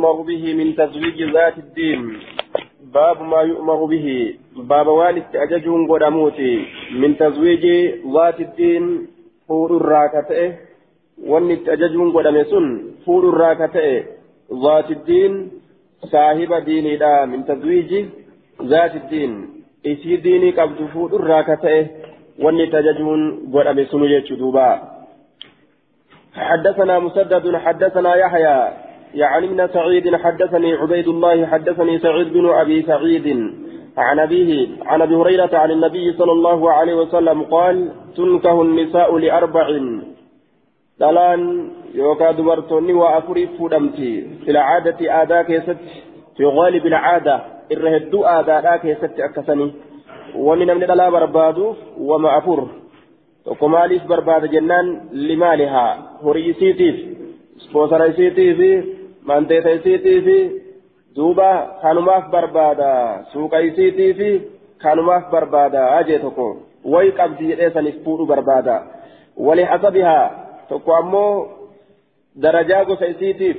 [0.00, 2.00] يؤمر به من تزويج ذات الدين.
[2.94, 4.34] باب ما يؤمر به.
[4.56, 6.54] باب والد أججون قدموتي
[7.00, 7.64] من تزويج
[8.14, 8.84] ذات الدين
[9.48, 10.54] فور الراكته
[11.26, 12.64] وان أججون قدمسون
[13.04, 14.04] فور الراكته
[14.64, 15.32] ذات الدين
[16.12, 17.90] صاحب ديني لا من تزويج
[18.62, 19.32] ذات الدين.
[19.86, 21.86] إسي ديني قبض فور الراكته
[22.38, 23.20] وان تججون
[23.54, 24.70] قدمسون يجدوبا
[26.34, 28.89] حدثنا مسدد حدثنا يحيى.
[29.14, 33.26] يعني من سعيد حدثني عبيد الله حدثني سعيد بن أبي سعيد
[33.96, 39.78] عن أبيه عن أبي هريرة عن النبي صلى الله عليه وسلم قال تنكه النساء لأربع
[41.00, 45.76] دلان يوكا دبرتوني وأفري فودمتي في العادة آداء كيست
[46.36, 49.72] في غالب العادة الرهدو آداء كيست أكسني.
[50.36, 52.68] ومن من دلا بربادو وما أفر.
[53.46, 55.86] وكماليس برباد جنان لمالها.
[56.24, 56.96] هريسيتيف
[57.58, 58.84] سبوسريسيتيف
[61.14, 62.90] duuba kanumaaf barbaada
[63.32, 64.28] suuqa isiitii fi
[64.78, 66.46] kanumaaf barbaada jee tokko
[66.84, 68.76] wayi qabdi jedhee saniif fuudhu barbaada
[69.46, 70.30] wali hasabihaa
[70.68, 71.32] tokko ammoo
[72.42, 73.56] darajaa gosa isiitiif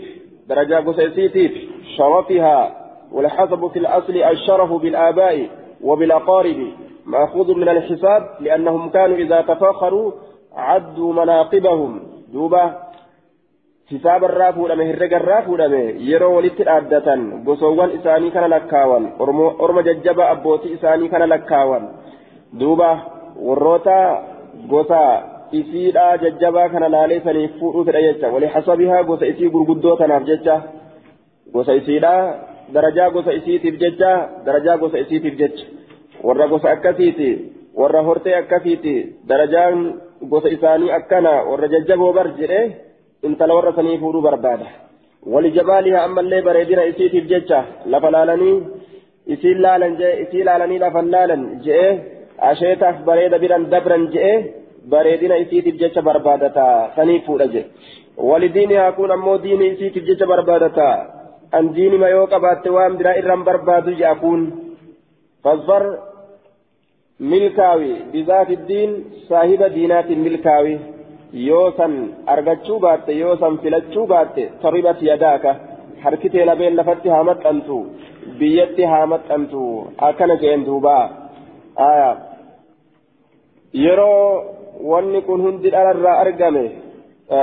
[0.47, 1.51] darajaa gosa isiitiif
[1.95, 5.49] sharafihaa والحسب في الأصل الشرف بالآباء
[5.83, 6.59] وبالأقارب
[7.05, 10.11] مأخوذ من الحساب لأنهم كانوا إذا تفاخروا
[10.55, 11.99] عدوا مناقبهم
[12.33, 12.73] دوبة
[13.91, 19.05] hisaaba irraa fuudhame herrega irraa fuudhame yeroo walitti dhaaddatan gosoowwan isaanii kana lakkaawan
[19.65, 21.83] orma jajjaba abbootii isaanii kana lakkaawan
[22.59, 22.89] duuba
[23.47, 23.97] warroota
[24.73, 25.01] gosa
[25.59, 30.55] isiidhaa jajjabaa kana laalee saniif fuudhuu fedha jecha wali hasabihaa gosa isii gurguddoo tanaaf jecha
[31.53, 32.21] gosa isiidhaa
[32.75, 34.11] darajaa gosa isiitiif jecha
[34.45, 35.65] darajaa gosa isiitiif jecha
[36.27, 37.29] warra gosa akkasiiti
[37.81, 38.95] warra hortee akkasiiti
[39.33, 39.83] darajaan
[40.33, 42.65] gosa isaanii akkana warra jajjaboo bar jedhee
[43.27, 44.67] intala warra sanii fuudhuu barbaada
[45.33, 47.59] walijamaaliha ammallee bareedina isiitiif jecha
[47.93, 48.55] lafa laalanii
[49.33, 51.87] isiin laalan jee isii laalanii lafan laalan je'e
[52.51, 54.33] asheetaaf bareeda biran dabran je'e
[54.93, 57.61] bareedina isiitiif jecha barbaadata sanii fuudha je
[58.29, 60.87] walidiinihaa kun ammoo diini isiitiif jecha barbaadata
[61.59, 64.41] an diinima yoo qabaatte waan biraa irraan barbaadu je'a kun
[65.43, 65.83] fasfar
[67.33, 68.91] milkaawi bizaati diin
[69.29, 70.73] saahiba diinaatiin milkaawi
[71.33, 71.93] yoo san
[72.27, 75.55] argachuu baatte yoo san filachuu baatte taribat yadaaka.
[76.03, 77.77] Harki tee labeen lafatti haa maxxantu.
[78.39, 79.61] Biyyatti haa maxxantu.
[80.07, 80.95] Akkana jeen duuba.
[83.73, 84.43] Yeroo
[84.91, 86.65] wanni kun hundi dhalarraa argame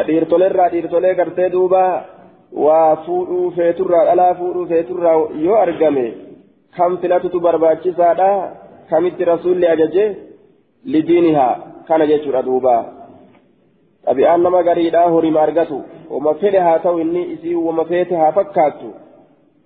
[0.06, 1.82] dhiirtoleerraa dhiirtolee gartee duuba
[2.66, 5.16] waa fuudhuu feeturraa dhalaa fuudhuu feeturraa
[5.46, 6.06] yoo argame
[6.76, 8.30] kam filatutu barbaachisaadha?
[8.90, 10.04] Kamitti rasuulli ajaje?
[10.92, 11.56] Lidiinihaa.
[11.88, 12.97] Kana jechuudha duubaa
[14.64, 18.92] gariidhaa horima argatu wama fedhe haa ta'u inni isii wama feete haa fakkaattu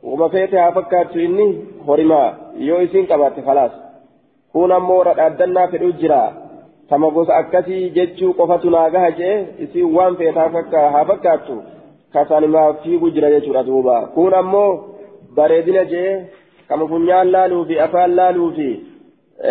[0.02, 3.72] wama feete haa fakkaattu inni horima yoo isiin qabaatte falaas
[4.52, 6.32] kun ammoo dhaaddannaa fedhu jira
[6.88, 11.62] tama gosa akkasii jechuu qofatu naa gaha jee isiin waan feete haa fakkaattu
[12.12, 14.70] kasanimaa fiigu jira jechuudha duuba kun ammoo
[15.36, 16.26] bareedina jee
[16.68, 18.68] kama funyaan laaluu fi afaan laaluu fi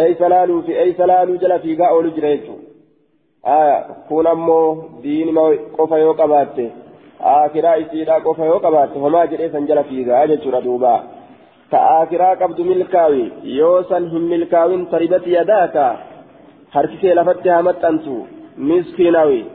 [0.01, 2.70] eeysa laaluu fi eeysa laaluu jala fiigaa oolu jira jechuudha.
[4.07, 4.65] Kun ammoo
[5.03, 5.41] diinima
[5.77, 6.65] qofa yoo qabaatte
[7.35, 10.91] aakiraa isiidhaa qofa yoo qabaatte homaa jedhee san jala fiigaa jechuudha duuba
[11.71, 13.23] ta aakiraa qabdu milkaawi
[13.59, 15.85] yoo san hin milkaawin taribati yadaaka
[16.75, 18.17] harki kee lafatti haa maxxantu
[18.57, 19.45] miskiinawi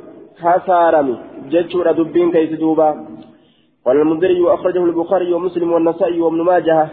[0.43, 1.17] hasaarami
[1.55, 2.89] jechuudha dubbiin keeysi duuba
[3.87, 6.89] والمنذري أخرجه البخاري ومسلم والنسائي وابن ماجه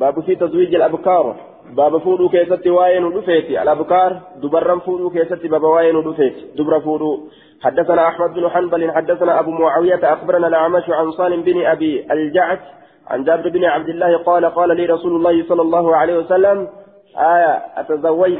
[0.00, 1.36] باب في تزويج الأبكار
[1.70, 7.28] باب فودو كيستي واين ودفيتي الأبكار دبرا فودو كيستي باب واين ودفيتي دبر فودو
[7.62, 12.58] حدثنا أحمد بن حنبل حدثنا أبو معاوية أخبرنا الأعمش عن صالم بن أبي الجعد
[13.06, 16.68] عن جابر بن عبد الله قال قال لي رسول الله صلى الله عليه وسلم
[17.16, 18.38] آية أتزوجت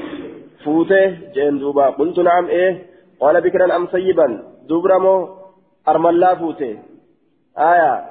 [0.64, 2.82] فوته جين دوبا قلت نعم إيه
[3.20, 5.28] قال بكرا أم سيبا دبرمو
[5.88, 6.78] أرملا فوته
[7.58, 8.04] آية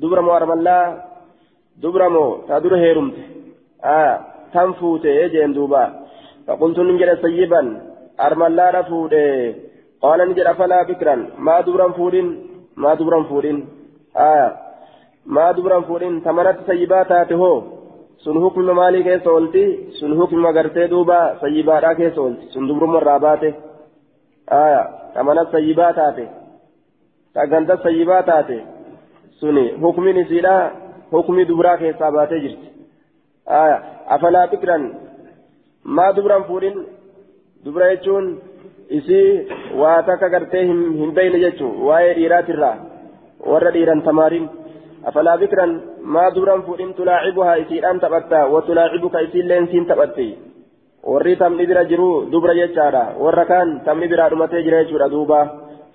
[0.00, 1.04] دبرمو أرملا
[1.82, 3.22] دبرمو تدور هيرمته
[3.84, 5.84] آية كم فوته جين دوبا
[6.46, 7.62] فقلت نجد سيبا
[8.26, 9.54] أرملا رفوده
[10.02, 11.14] قال نجد أفلا بكرا
[11.46, 12.26] ما دبرا فودين
[12.82, 13.58] ما دبرا فودين
[14.16, 14.48] آية
[15.26, 17.62] ما دبرا فودين ثمرت سيبات هو
[18.24, 19.62] sun hukuma maalii keessa oolti
[19.98, 23.48] sun hukuma gartee duuba sayyibaadhaa keessa oolti sun dubruma irraa baate
[24.56, 24.82] aya
[25.14, 26.24] tamanas sayyibaa taate
[27.34, 28.58] tagantas sayyibaa taate
[29.40, 30.54] suni hukmin isiidha
[31.12, 32.68] hukmi dubraa keessaa baatee jirti
[33.61, 33.77] aya
[34.15, 34.83] afalaa bikran
[35.97, 36.77] maa dubran fuudhin
[37.65, 38.27] dubra jechuun
[38.99, 39.29] isii
[39.81, 42.75] waa takka gartee hin beeyne jechuu waa'ee dhiiraatirraa
[43.53, 44.47] warra dhiiran tamaariin
[45.09, 45.65] أفلا بكرا
[46.01, 50.29] ما دورا فإن تلاعبها إسير أن تبتا وتلاعبك إسير لين سين تبتي
[51.05, 55.39] warri tamni bira jiru dubra jechaadha warra kaan tamni biraa dhumatee jira jechuudha duuba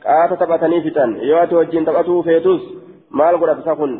[0.04, 2.62] qaata taphatanii fixan yoo ati wajjin taphatuu feetus
[3.18, 3.92] maal godhata isa kun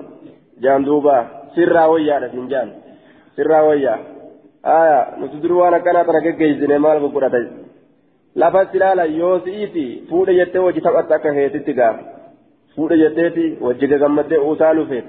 [0.62, 1.16] jaan duuba
[1.54, 2.68] sirraa wayyaadha siin jaan
[3.35, 3.99] Sirraa wayyaa
[4.77, 7.41] aya nuti duruu waan akkanaa tana geggeessine maal godhata
[8.35, 11.93] lafas ilaala yoo si'iiti fuudha jettee wajji taphatta akka heetitti gaa
[12.75, 15.05] fuudha jetteeti wajji gagammaddee uusaaluu feet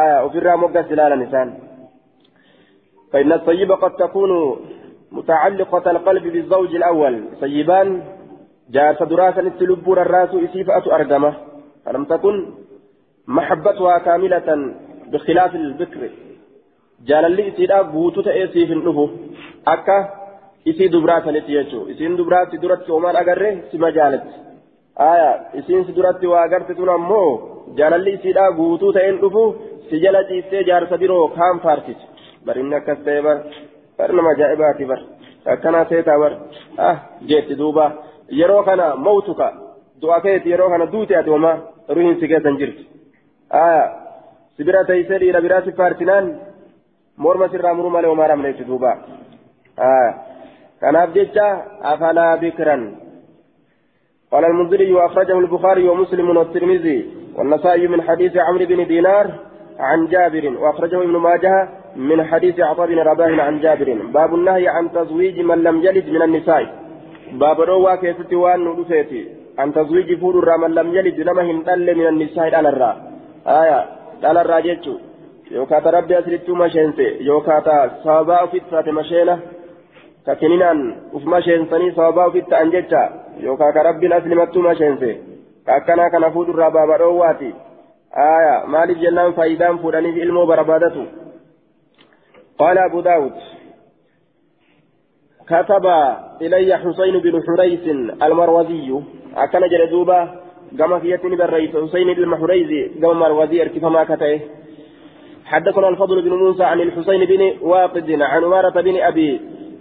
[0.00, 1.52] aya ofirraa moggas ilaalan isaan
[3.14, 4.30] فإن الطيب قد تكون
[5.12, 8.02] متعلقة القلب بالزوج الأول سيبان
[8.70, 11.34] جاءت دراسة التلبور الراس إسيفة أرقمة
[11.84, 12.46] فلم تكن
[13.26, 14.74] محبتها كاملة
[15.12, 16.00] بخلاف البكر
[17.08, 19.08] جال اللي إسيدا بوتو تأسي في النفو
[19.74, 19.98] أكا
[20.68, 24.24] إسي دبرات نتيجو إسين دبرات درات ومان أقره سما جالت
[25.10, 27.24] آية إسين سدرات وأقرت تنمو
[27.78, 29.44] جال اللي إسيدا بوتو تأين نفو
[29.90, 32.00] سجلت إسي جار سبيرو كام فارتج
[32.46, 33.38] برنا كستيبر
[33.98, 35.00] bar nama ajaa'ibaati bar
[35.52, 36.32] akkanaa seetaa bar
[36.86, 36.96] ah
[37.30, 37.84] jeetti duuba
[38.40, 39.46] yeroo kana mawtuka
[40.02, 41.56] du'a keeti yeroo kana duute ati homaa
[41.96, 42.82] ruhiin si keessan jirti
[43.64, 43.84] aya
[44.56, 46.26] sibira teeysee dhiira biraa si faarsinaan
[47.16, 48.96] morma sirraa muruu malee homaa ramne jechi duuba
[50.80, 51.46] kanaaf jecha
[51.82, 52.84] afalaa bikran.
[54.34, 56.98] قال المنذري وأخرجه البخاري ومسلم والترمذي
[57.36, 59.26] والنسائي من حديث عمرو بن دينار
[59.78, 64.92] عن جابر وأخرجه ابن ماجه من حديث عطاء بن رباح عن جابر باب النهي عن
[64.92, 66.64] تزويج من لم يلد من النساء
[67.32, 69.28] باب روا كيست وان ندفيتي
[69.58, 72.92] عن تزويج فور من لم يلد لما هندل من النساء على الرا
[73.46, 73.80] آية
[74.24, 74.94] على الرا جيتشو
[75.50, 79.40] يوكاتا ربي أسرتو مشينتي يوكاتا صابا فتات مشينة
[80.26, 83.02] ككنينان وف مشينتني صابا فتات أنجتشا
[83.40, 85.12] يوكاتا ربي أسلمتو مشينتي
[85.66, 87.54] كأكنا كان فور الرا باب رواتي
[88.16, 91.06] آية مالك جنان فايدان فوراني في علمه بربادته
[92.58, 93.32] قال أبو داود
[95.48, 95.86] كتب
[96.42, 97.84] إلي حسين بن حريث
[98.22, 99.00] المروزي
[99.36, 100.28] أكن جلدوبة
[100.78, 104.40] كما في يتني بالرئيس حسين بن حريث كما مروزي كيف ما كتئه
[105.44, 109.40] حدثنا الفضل بن موسى عن الحسين بن واقد عن عمارة بن أبي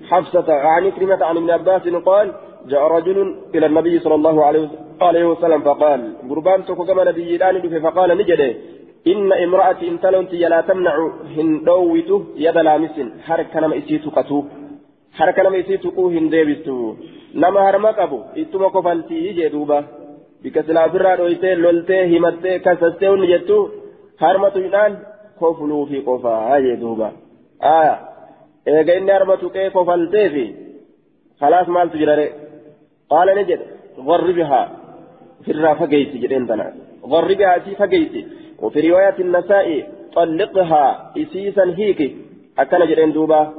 [0.09, 2.33] حفصة عن كلمة عن ابن عباس قال
[2.67, 4.45] جاء رجل إلى النبي صلى الله
[5.01, 8.53] عليه وسلم فقال قربان تكو كما نبي فقال نجده.
[9.07, 10.95] إن امرأة انتلنت لا تمنع
[11.37, 12.95] هندويته يد لامس
[13.27, 14.43] حركة نما إسيتو قتو.
[15.17, 16.95] حركة نما إسيتو قو هنديبستو.
[17.35, 19.79] نما هرما قبو إتما قفلتي يجي دوبا.
[20.43, 23.59] بكسلا برا رويته لولته همته كسسته ونجتو
[24.21, 24.93] هرمتو ينان
[25.41, 27.11] كفلو في قفا يجي دوبا
[27.63, 27.99] آية
[28.67, 30.53] إيجا إني هرمتو كي قفلته في
[31.41, 32.29] خلاص مال تجرى
[33.09, 33.59] قال نجد
[33.97, 34.71] غربها
[35.45, 36.73] في الرافقيتي جدين تنا
[37.05, 38.27] غربها في فقيتي
[38.61, 39.67] وفي رواية النساء
[40.15, 42.15] طلقها إسيسا هيك
[42.59, 43.53] أكن جرين دوبا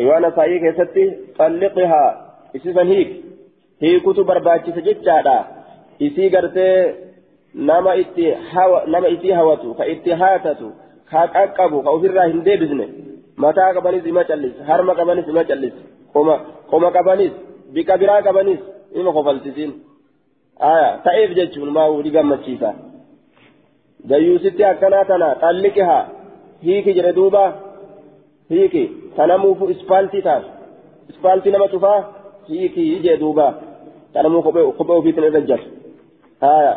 [0.00, 1.04] رواية نسائي كيستي
[1.38, 2.04] طلقها
[2.56, 3.10] إسيسا هيك
[3.82, 5.46] هي كتب برباتي سجدتا
[6.02, 6.94] إسي قرتي
[7.54, 9.74] نما إتي هوا نما إتي هواتو
[11.14, 12.88] أكبو كأوفر هندي بزنه
[13.38, 15.74] متى قبنيس ما جلس هرم قبنيس ما جلس
[16.14, 16.36] قوما
[16.70, 17.32] قوما قبنيس
[17.74, 18.60] بكبرا قبنيس
[18.96, 19.70] إما خفلتسين
[20.62, 22.70] آية تأيف جتشون ما ولي قمتشيسا
[24.08, 26.02] dayyuusitti akkanaa tana xalliqihaa
[26.64, 27.42] hiiki jedhe duuba
[28.52, 28.82] hiiki
[29.16, 30.44] tanamuufu ispaaltii taas
[31.08, 32.00] ispaaltii nama cufaa
[32.48, 33.46] hiiki jee duuba
[34.12, 35.68] tanamuu kophee ofiitiin irra jatu
[36.40, 36.74] haya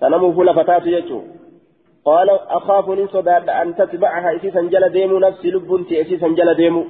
[0.00, 1.22] tanamuufu lafa taatu jechuu
[2.05, 6.83] قال أخاف إن صداد أن تتبعها إسيسا جل ديمو نفسي لبنتي إسيسا جل ديمو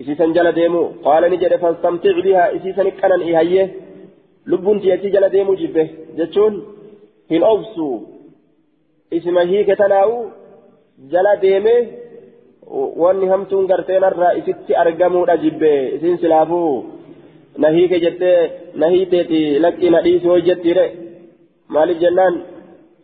[0.00, 3.66] إسيسا جل ديمو قال نجد فاستمتع بها إسيسا نكنا إيهيه
[4.46, 5.86] لبنتي إسي جل ديمو جبه
[6.18, 6.52] جتشون
[7.30, 7.98] هن أوفسوا
[9.16, 10.16] isima hiike tanaa'u
[11.12, 11.74] jala deeme
[13.02, 16.72] wanni hamtuun garteen irraa isitti argamuudha jibbe isin silaafuu
[17.62, 18.40] na hiike jettee
[18.80, 20.84] na hiiteeti laqqii na dhiisi hoo jettiire
[21.76, 22.36] maaliif jennaan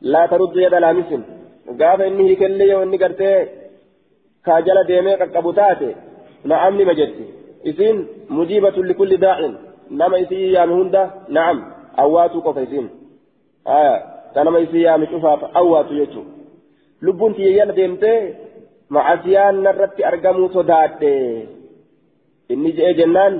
[0.02, 1.24] laamisin
[1.82, 3.38] gaafa inni hiikellee yoo inni gartee
[4.46, 5.90] kaa jala deemee qaqqabu taate
[6.52, 7.26] na'am nima jetti
[7.72, 7.98] isin
[8.38, 9.54] mujiibatun likulli daa'in
[10.02, 11.02] nama isii yaame hunda
[11.38, 11.58] na'am
[12.04, 12.88] awwaatuu qofa isin
[14.34, 16.32] kanama isii yaame cufaaf awwaatu jechuudha
[17.02, 18.20] lubbuun tiyyayyala deemtee
[18.96, 21.14] macasiyaan narratti argamuu sodaadhe
[22.54, 23.36] inni je'ee jennaan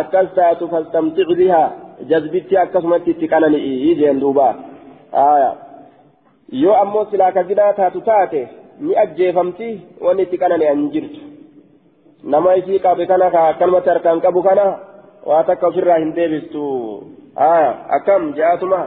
[0.00, 1.68] akkas taatu fastamtic bihaa
[2.10, 4.48] jazbitti akkasumatti itti qanani'i jeen duuba
[6.52, 8.48] yoo ammoo silaa ka zinaa taatu taate
[8.80, 9.68] ni ajjeefamti
[10.00, 11.20] wanni itti qanani'an jirtu
[12.24, 14.66] nama isii qabe kana ka akkanumatti harkaan qabu kana
[15.30, 16.62] waa takka ofirraa hin deebistu
[17.96, 18.80] akkam je'atuma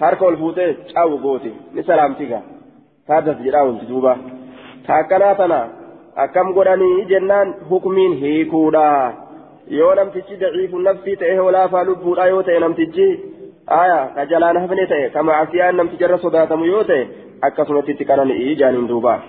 [0.00, 2.42] harka ol fuutee caawu gooti ni salaamtiga
[3.06, 4.16] taatas jedhaa wanti duuba
[4.86, 5.60] taakkanaa tana
[6.24, 8.86] akkam godhanii jennaan hukmiin hiikuudha
[9.78, 13.08] yoo namtichi daciifu nafsii ta'e holaafaa lubbuudha yoo ta'e namtichi
[13.66, 17.06] hafne ta'e ka macasiyaan namticharra sodaatamu yoo ta'e
[17.42, 19.20] akkasumatti itti qanani'i jaaniin duuba.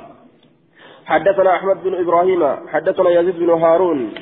[1.05, 4.13] حدثنا أحمد بن إبراهيم حدثنا يزيد بن هارون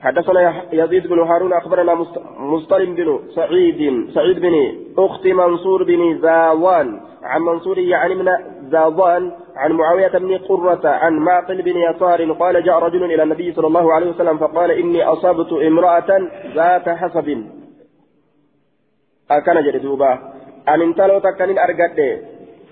[0.00, 1.94] حدثنا يزيد بن هارون أخبرنا
[2.38, 4.54] مستلم بن سعيد سعيد بن
[4.98, 8.28] أخت منصور بن زاوان عن منصور يعني من
[8.70, 13.66] زاوان عن معاوية بن قرة عن معقل بن يسار قال جاء رجل إلى النبي صلى
[13.66, 17.44] الله عليه وسلم فقال إني أصبت امرأة ذات حسب
[19.30, 20.18] أكن جدوبا
[20.68, 21.98] أن انتلو تكن أرقد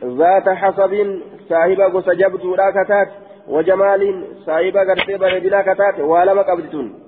[0.05, 2.43] ذات حسب صاحب قص جبت
[2.77, 3.09] كتات
[3.49, 7.07] وجمال صاحب قرتي بردنا كتات ولم قبضتون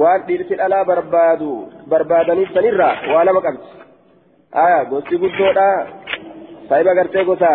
[0.00, 1.48] waan dhiirsi dhalaa barbaadu
[1.90, 3.66] barbaadaniif sanirraa waa lama qabdi
[4.62, 5.66] aya gosti guddoodha
[6.68, 7.50] saahiba gartee gosa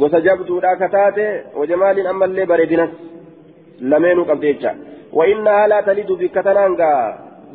[0.00, 1.26] gosa jabduudha ka taate
[1.60, 2.92] wajamaaliin ammallee bareedinas
[3.80, 4.72] lameenuu qabdi jecha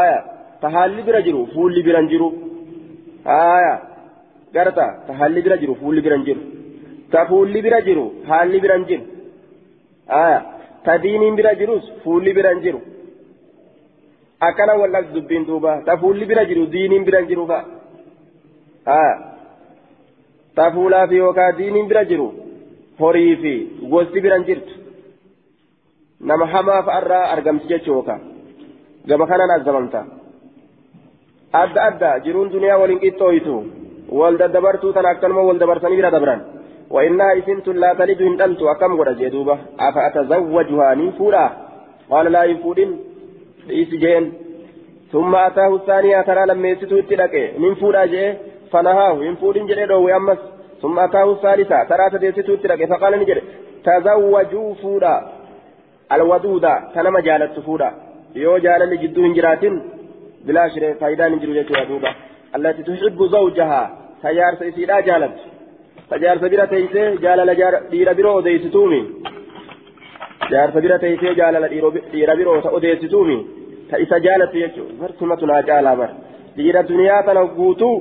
[0.01, 0.19] آية
[0.61, 2.29] تحالي برجرو فولي برنجرو
[3.27, 3.91] آية
[4.53, 6.41] garta ta haalli bira jiru fuulli bira jiru
[7.11, 9.03] ta fuulli bira jiru haalli bira jiru
[10.21, 10.39] aya
[10.85, 12.79] ta diiniin bira jirus fuulli bira jiru
[14.47, 17.59] akkana wallas dubbiin duuba ta fuulli bira jiru diiniin bira jiru fa
[18.97, 19.15] aya
[20.55, 22.27] ta fuulaa fi yookaan diiniin bira jiru
[23.01, 23.53] horii fi
[23.93, 24.73] gosti bira jirtu.
[26.29, 28.21] Nama hamaa fa'arraa argamti jechuu yookaan
[29.09, 30.01] gaba kanaan azabamta
[31.61, 33.55] adda adda jiruun duniyaa waliin qixxooytu.
[34.19, 36.41] والدبرتو تنا أكنما والدبرتني بلا دبران
[36.89, 41.45] وإنها إسنت لا تلد إن أنت أكم قد جدوبة أفأتزوجها نفولا
[42.11, 42.91] قال لا يفودين
[43.81, 44.33] إسجين
[45.11, 48.23] ثم أتاه الثانية ترى لما يسيتو اتلك نفولا جي
[48.71, 50.41] فنهاه ينفودين جدو ويمس
[50.81, 53.37] ثم أتاه الثالثة ترى تديسيتو اتلك فقال نجد
[53.85, 55.15] تزوجوا فولا
[56.13, 57.89] الودودة تنما جالت فولا
[58.35, 59.63] يو جال لجدو هنجرات
[60.45, 62.09] بلا شيء فايدان جرو جدوبة
[62.55, 63.81] التي تحب زوجها
[64.23, 65.37] تجار سيسيدا جالت.
[66.11, 69.01] تجار سبيرة تيسي جالل جار دير برو ديستومي
[70.51, 71.63] جار سبيرة تيسي جالل
[72.13, 73.37] دير برو أديستومي
[73.89, 74.83] تيسا جالت يجو.
[74.99, 76.09] برسمتنا جالا بر.
[76.57, 77.91] دير الدنيا تنقوتو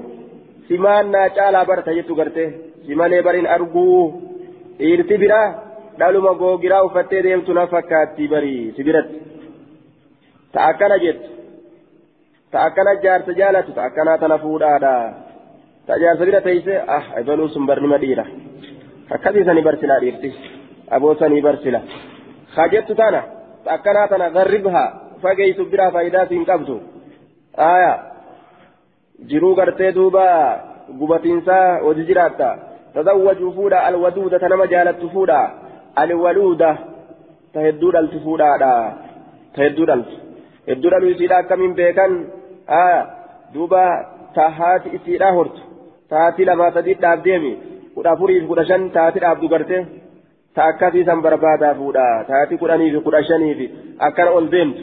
[0.71, 2.45] simaan naa caalaa barta jettu garte
[2.87, 3.97] si malee bariin arguu
[4.79, 5.49] dhiirti biraa
[5.99, 9.19] dhaluma googiraa uffattee deemtu na fakkaatti barii si biratti
[10.53, 11.31] ta akkana jettu
[12.53, 14.95] ta akkana jaarsa jaalatu ta akkanaa tana fuudhaadha
[15.87, 18.25] ta jaarsa bira teeyse ah ebaluun sun barnima dhiira
[19.17, 20.31] akkasii sanii barsilaa dhiirti
[20.97, 21.15] aboo
[21.49, 21.81] barsila
[22.55, 23.23] ha jettu tana
[23.65, 24.89] ta akkanaa tana garribhaa
[25.23, 26.81] fageeysu biraa faayidaa siin qabdu
[27.69, 27.99] aayaa
[29.31, 30.25] jiruu gartee duuba
[30.99, 32.49] gubatiinsaa hojii jiraatta
[32.95, 35.51] fuudha alwaduuda ta nama jaalattu fuudha
[35.97, 36.79] alwaluuda
[37.53, 38.73] ta hedduu dhaltu fuudhaadha
[39.55, 40.17] ta hedduu dhaltu
[40.67, 42.27] hedduu dhaluu isiidha akkamiin beekan
[42.67, 43.07] aya
[43.55, 43.85] duuba
[44.35, 45.61] ta haati isiidha hortu
[46.09, 47.53] taati lamaa sadii dhaabdeemi
[47.95, 49.87] kudha afurii fi kudha shan taati dhaabdu garte
[50.55, 54.83] ta akkasii san barbaadaa fuudha taati kudhanii fi kudha shanii fi akkana ol deemtu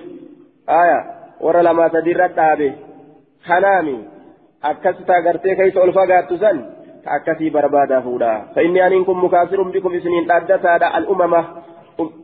[0.68, 0.98] aya
[1.42, 2.14] warra lamaa sadii
[7.16, 11.42] akkasii barbaadaa fuudha fa'inni aniin kun mukaasirun bikum isiniin dhaaddataadha al'umama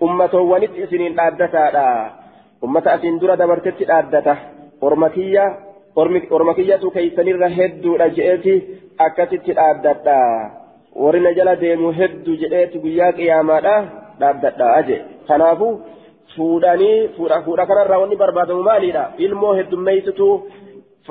[0.08, 1.86] ummatoowwanitti isiniin dhaaddataadha
[2.64, 4.36] ummata asiin dura dabartetti dhaaddata
[4.82, 5.46] ormakiyya
[6.38, 8.54] ormakiyyatu keeysanirra hedduudha je'eeti
[9.08, 10.20] akkasitti dhaaddadha
[11.04, 13.76] warri na jala deemu hedduu jedheeti guyyaa qiyaamaadha
[14.20, 14.98] dhaaddadha aje
[15.28, 15.70] kanaafu
[16.36, 20.34] fuudhanii fuudha kanarraa wanni barbaadamu maaliidha ilmoo heddummeeysituu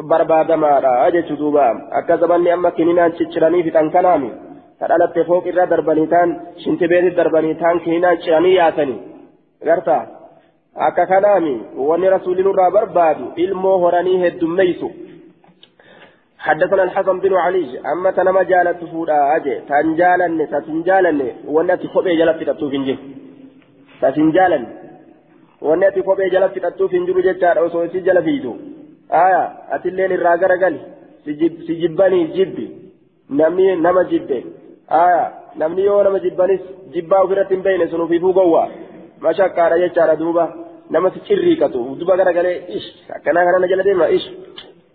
[0.01, 4.31] barbaadamaadha jechuu duuba akka zabanni amma kininaan cicciranii fixan kanaami
[4.79, 6.31] ta dhalatte fooq irraa darbanii taan
[6.63, 9.01] shintibeetit darbanii taan kininaan ciranii yaasanii
[9.65, 9.97] garta
[10.89, 14.91] akka kanaami wanni rasuulli nurraa barbaadu ilmoo horanii heddummeeysu
[16.47, 21.21] حدثنا الحسن بن علي أما تنما جالت فودا أجي تنجالن تتنجالن
[21.55, 22.95] ونأتي خبي جلت تتو فنجي
[24.03, 24.65] تتنجالن
[25.63, 28.53] ونأتي خبي جلت تتو فنجي جتار أو سوسي جل فيدو
[29.09, 30.81] aya atilleen irraa garagali
[31.25, 32.67] si jibbanii jibbi
[33.31, 34.45] namni nama jibbe
[34.89, 36.61] aya namni yoo nama jibbanis
[36.95, 38.69] jibbaa ofirratti hin beeyne sun ufiifuu gowwaa
[39.21, 40.45] mashakkaadha jechaadha duuba
[40.91, 44.27] nama si cirriiqatu duba garagalee ish akkanaa kanana jala deema ish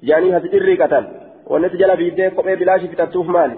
[0.03, 1.07] jaanii hasi cirriiqatan
[1.49, 3.57] wanni si jala biiddee kophee bilaashii fixattuuf maali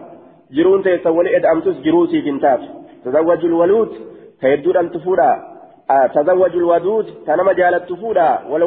[0.51, 2.67] jiruun teessa wali ed'amtus jiruutiif hin taatu
[3.03, 3.91] tazawwajul waluut
[4.41, 5.29] ka hedduudhaan tufuudha
[6.13, 8.63] tazawwajul waduud ta nama jaalattu fuudha wal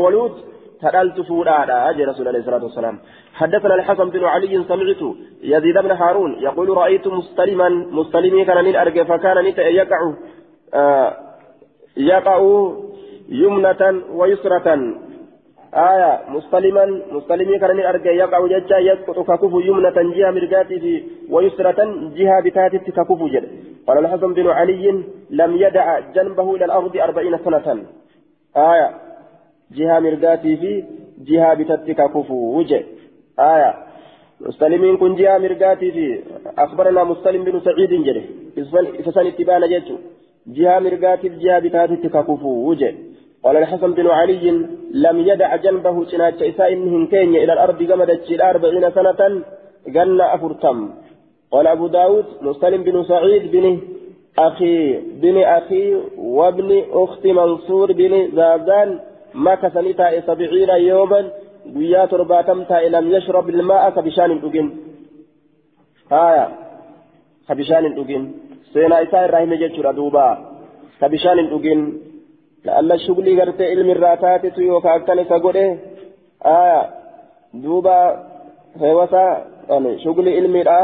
[0.83, 2.99] تدلت فورادا أجي رسول الله صلى الله عليه وسلم
[3.35, 5.03] حدثنا الحسن بن علي سمعت
[5.43, 10.01] يزيد بن هارون يقول رأيت مستلما مستلمي كان من أرجع فكان نت يقع
[10.75, 11.09] آه
[11.97, 12.39] يقع
[13.29, 13.83] يمنة
[14.19, 14.69] ويسرة.
[15.75, 21.81] آية مستلما مستلمي كان من أرجع يقع ججا يسقط ككف يمنة جهة مرقاته ويسرة
[22.19, 23.45] جهة بتاتي ككف جد.
[23.87, 27.83] قال الحسن بن علي لم يدع جنبه إلى الأرض أربعين سنة.
[28.57, 28.89] آية
[29.76, 30.85] جهة مرقاته في
[31.29, 32.83] جهة بتاتي ككف وجه.
[33.38, 33.75] آية.
[34.41, 36.21] مستلمين كن جاء مرقاتي في.
[36.59, 38.25] أخبرنا مسلم بن سعيد جري.
[39.00, 39.97] إسفل اتبانا جيتو
[40.47, 42.95] جهة مرقاتي في جهة بتاتي تكاكفو وجه.
[43.45, 44.47] قال الحسن بن علي
[45.05, 49.21] لم يدع جنبه سناج إساء إنهم كينيا إلى الأرض قمدت أربعين سنة
[49.97, 50.79] قل أفرتم.
[51.52, 53.81] قال أبو داود مسلم بن سعيد بن
[54.38, 58.99] أخي بن أخي وابن أخت منصور بن زازان
[59.35, 61.31] مكث نتا سبعين يوما
[64.03, 64.69] bishaan hin dhugin
[66.11, 66.47] haya
[67.47, 68.25] ka bishaan hin dhugin
[68.73, 70.25] seenaa isaa irraa hime jechuudha duuba
[71.01, 71.81] ka bishaan hin dhugin
[72.67, 75.65] la'alla shuglii gartee ilmi irraa taatetu yookaan akkan isa godhe
[76.51, 76.81] haya
[77.65, 77.97] duuba
[78.83, 79.25] heewasa
[80.05, 80.79] shuglii ilmiidha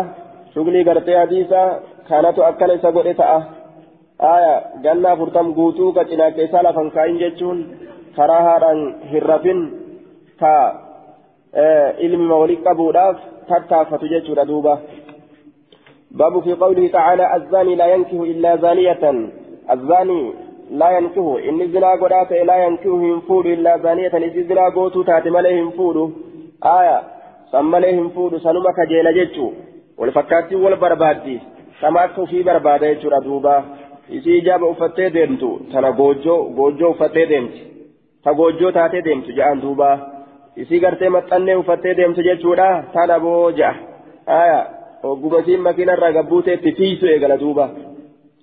[0.54, 1.62] shuglii gartee hadiisa
[2.08, 3.38] kanatu akkan isa godhe ta'a
[4.26, 4.54] haya
[4.86, 6.94] ganna afurtam guutuu ka cinaacha isaa lafan
[8.16, 9.60] karaa haadhaan hin rafin
[10.40, 10.54] ka
[12.06, 13.16] ilmi walitti qabuudhaaf
[13.50, 14.78] tattaafatu jechuudha duuba.
[16.10, 19.30] باب في قوله تعالى الزاني لا ينكه إلا زانية
[19.70, 20.32] الزاني
[20.70, 25.56] لا ينكه إن الزنا قدات لا ينكه ينفود إلا زانية إن الزنا قوتو تاتي مليه
[25.56, 25.96] ينفود
[26.64, 27.02] آية
[27.52, 29.52] سمى ينفود سنمك جيل جيتشو
[29.98, 31.40] والفكاتي والبربادي
[31.82, 33.64] أكو في بربادة يجور دوبا
[34.12, 37.62] إسي إجابة أفتي ديمتو تنا غوجو غوجو أفتي ديمتي
[38.24, 39.90] تغوجو تاتي ديمتو جاءن دوبا
[41.94, 43.70] deemtu jechuudha tana booja
[44.26, 44.58] aya
[45.02, 47.64] oggumasiin makiinarraa gabbuutee itti fiisu eegala duuba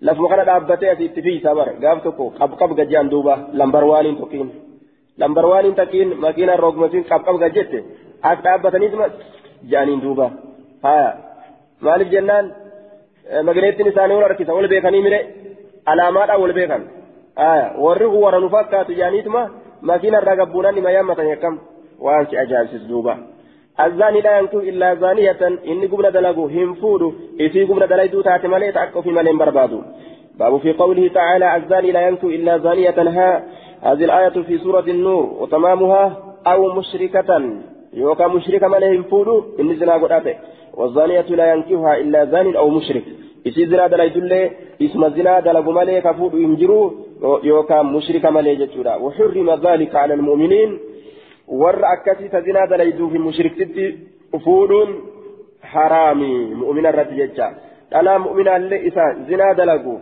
[0.01, 4.49] lafuma kana dhaabbatee asii itti fiisa bara gaaf tokko qabqab gajjaan duuba lambar waaniin tokkiin
[5.21, 7.79] lambar waaniin takkiin makiinarraa oggumasiin qabqab gajjette
[8.29, 9.07] as dhaabbataniituma
[9.71, 10.25] jaaniin duuba
[10.91, 11.09] aya
[11.85, 12.45] maaliif jennaan
[13.47, 15.19] magaleettiin isaanii wal harkisa wal beekanii mire
[15.91, 16.83] alaamaadhaan wal beekan
[17.49, 19.41] aya warri kun warra nu fakkaatu jaaniituma
[19.91, 21.55] makiinarraa gabbuunaan nima yaammatan yakkam
[22.05, 23.15] waan si ajaa'ibsiis duuba.
[23.79, 28.71] الزاني لا ينكح إلا زانية إني قبل دلقوا هم فودوا إسي قبل دلقوا تاتي ملي
[28.71, 29.81] تأكو في ملين بربادو
[30.39, 33.43] باب في قوله تعالى الزاني لا ينكح إلا زانية ها
[33.81, 36.03] هذه الآية في سورة النور وتمامها
[36.47, 37.29] أو مشركة
[37.93, 40.35] يوكا مشركة ملي هم فودوا إني زنا قد
[40.73, 43.03] والزانية لا ينكحها إلا زان أو مشرك
[43.47, 46.91] إسي زنا اللي اسم الزنا دلقوا ملي كفودوا ينجروا
[47.43, 50.79] يوكا مشركة ملي جتورا وحرم ذلك على المؤمنين
[51.47, 53.85] warra akkasii ta zinaa dalayduu fi mushriktitti
[54.45, 54.89] fuudhuun
[55.73, 57.47] haraami mu'mina irratti jecha
[57.91, 59.95] dhalaa mu'minaallee isa zinaa dalagu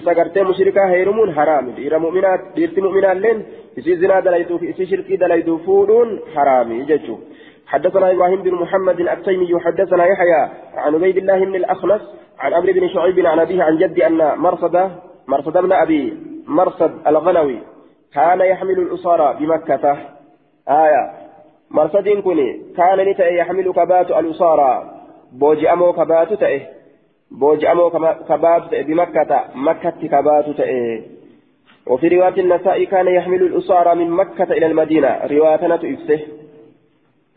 [0.00, 3.44] isa gartee mushrikaa heerumuun haraami dhiira mu'minaa dhiirti mu'minaalleen
[3.76, 7.18] isii zinaa dalayduu fi isii shirkii dalayduu fuudhuun haraami jechuu
[7.66, 12.02] حدثنا إبراهيم بن محمد التيمي حدثنا يحيى عن عبيد الله بن الأخنس
[12.38, 14.90] عن عمرو بن شعيب عن أبيه عن جدي أن مرصد
[15.28, 17.58] مرصد بن أبي مرصد الغنوي
[18.14, 19.96] كان يحمل الاسارى بمكة.
[20.68, 21.12] آية.
[21.70, 24.90] مرصدين كوني كان نتأي يحمل كبات الأسارى
[25.32, 26.66] بوجي أمو كبات تأي.
[27.30, 27.90] بوجي أمو
[28.28, 29.44] كبات تأي بمكة.
[29.54, 31.02] مكة كبات تأي.
[31.86, 35.20] وفي رواية النساء كان يحمل الأسارى من مكة إلى المدينة.
[35.30, 36.43] رواية تؤفسه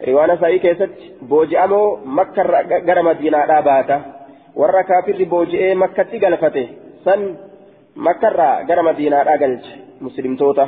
[0.02, 0.90] نساء كيست
[1.22, 2.42] بوجي أمو مكة
[2.88, 4.18] غير مدينة راباتا
[4.58, 6.64] warra kaafirri booji'ee makkatti galfate
[7.06, 7.22] san
[8.06, 10.66] makkarraa gara madiinaadhaa galche muslimtoota.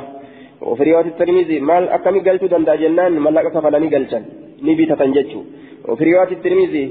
[0.60, 4.18] وفي رواية الترمذي مال أكمل قلت دندا جنان ملك كفلني قلتا
[4.62, 5.42] نبيتة تنجتشو
[5.88, 6.84] وفي رواية الترمذي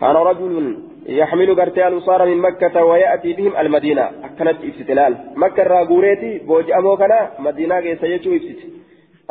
[0.00, 6.70] كان رجل يحمل قرتي الأصار من مكة ويأتي بهم المدينة أكلت إفتلال مكة راغوريتي بوج
[6.70, 8.60] أموكنا مدينة سيجو إفت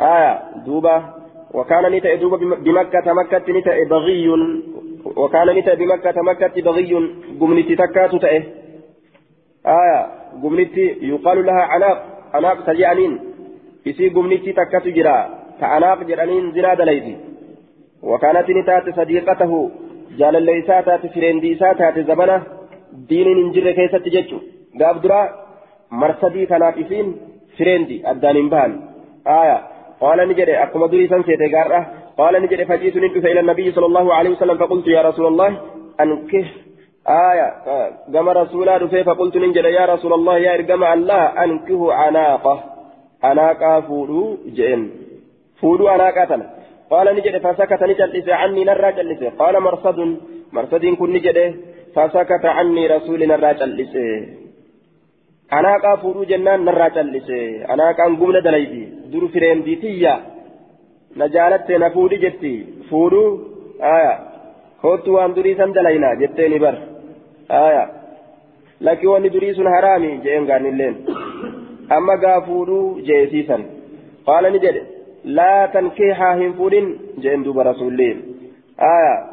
[0.00, 0.32] آية
[0.66, 0.96] دوبا
[1.54, 4.28] وكان نتا دوبا بمكة مكة نتا بغي
[5.16, 6.94] وكان نتا بمكة مكة بغي
[7.40, 8.42] قمنتي تكاتو تأه
[9.66, 10.06] آية
[10.42, 11.98] قمنتي يقال لها عناق
[12.34, 13.32] عناق سجعنين
[13.84, 15.14] isii gumnichi takkatu jira
[15.60, 17.14] ta'anaaq jedhaniin zinaa dalayti
[18.10, 19.58] wakaanat ni taate sadiiqatahu
[20.20, 22.36] jaalallee isaa taate fireendii isaa taate zabana
[23.08, 24.38] diiniin hin jirre keessatti jechu
[24.82, 25.26] gaaf duraa
[25.90, 26.78] marsadii kanaaf
[30.92, 31.80] durii san seete gaarra
[32.16, 35.28] qaala ni jedhe fajiitu nin dhufe ila nabiyyi sala allahu alehi wasalam faqultu yaa rasuula
[35.28, 35.56] allahi
[35.98, 36.46] ankih
[37.02, 37.48] آية
[38.14, 41.92] كما رسولا رفيف فقلت ننجل يا رسول الله يا إرقم الله أنكه
[43.22, 44.82] عناقة fuudhuu je'en
[45.60, 46.42] فودو أنا قاتل
[46.90, 49.98] قال نجد فسكت نجلس عني نرى جلس قال مرصد
[50.52, 51.38] مرصد كن نجد
[51.94, 53.50] فسكت عني رسول نرى
[55.52, 57.30] جلس أنا قا فودو جنان نرى جلس
[57.70, 60.14] أنا قا قمنا دليدي دور فرين ديتيا
[61.16, 62.54] نجالت نفودي جتي
[62.90, 63.24] فودو
[63.82, 64.14] آية
[64.82, 66.76] كوتو وان دري سندلينا جتني بر
[67.50, 67.84] آية
[68.80, 70.94] لكن وان دري سن حرامي جين غانيلين
[71.92, 73.58] أما قا فودو جيسيسا
[74.26, 74.76] قال نجد
[75.24, 76.74] لا تنكيها هنفود
[77.22, 78.16] جين دوب رسولين
[78.80, 79.31] آية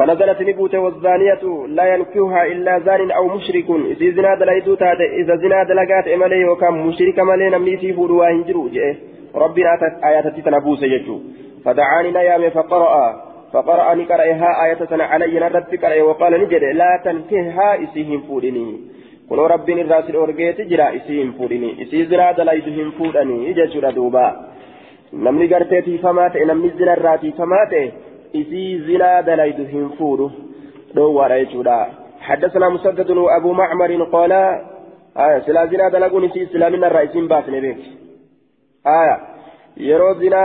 [0.00, 3.70] فنزلت نبوت والزانية لا ينكوها إلا زان أو مشرك.
[3.70, 4.74] إذا زنا دلائدو
[5.20, 8.94] إذا زنا دلقات إمالي وكان مشرك مالي نمني في فود وهنجرو جئ.
[9.34, 9.72] ربنا
[10.04, 11.16] آيات تنبوس يجو
[11.64, 12.94] فدعاني نيام فقرأ
[13.52, 18.68] فقرأ نقرأها آية سنة علي نرد قرأ وقال نجد لا تنكها إسيهم فودني.
[19.30, 23.92] kunoo rabbiin irraa si dhoorgeeti jira isii hin fuudhini isii zinaa dalaydu hin fuudhanii jechuudha
[23.98, 24.24] duuba
[25.26, 26.70] namni gartee tiifamaa ta'e namni
[28.86, 30.30] zinaa dalaydu hin fuudhu
[30.94, 31.80] dhoowwaadha jechuudha
[32.20, 34.32] حدثنا مسدد وابو معمر قال
[35.16, 37.76] آية سلا زنا دلقون في اسلامنا الرئيسين باسن بك
[38.86, 39.16] آية
[39.76, 40.44] يرو زنا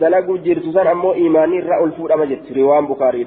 [0.00, 3.24] دلقوا جرتسان امو ايماني الرأو الفود اما جت روان بخاري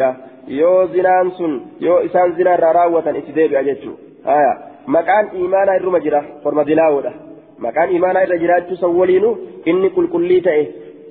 [0.47, 3.93] يو زنان سن يو اسان زنا راوة اتداب اجتشو
[4.27, 7.11] آية maqaan imaanaa irruma jira horma dilaawoodha
[7.65, 9.29] maqaan imaanaa irra jiraachuu san waliinu
[9.71, 10.63] inni qulqullii ta'e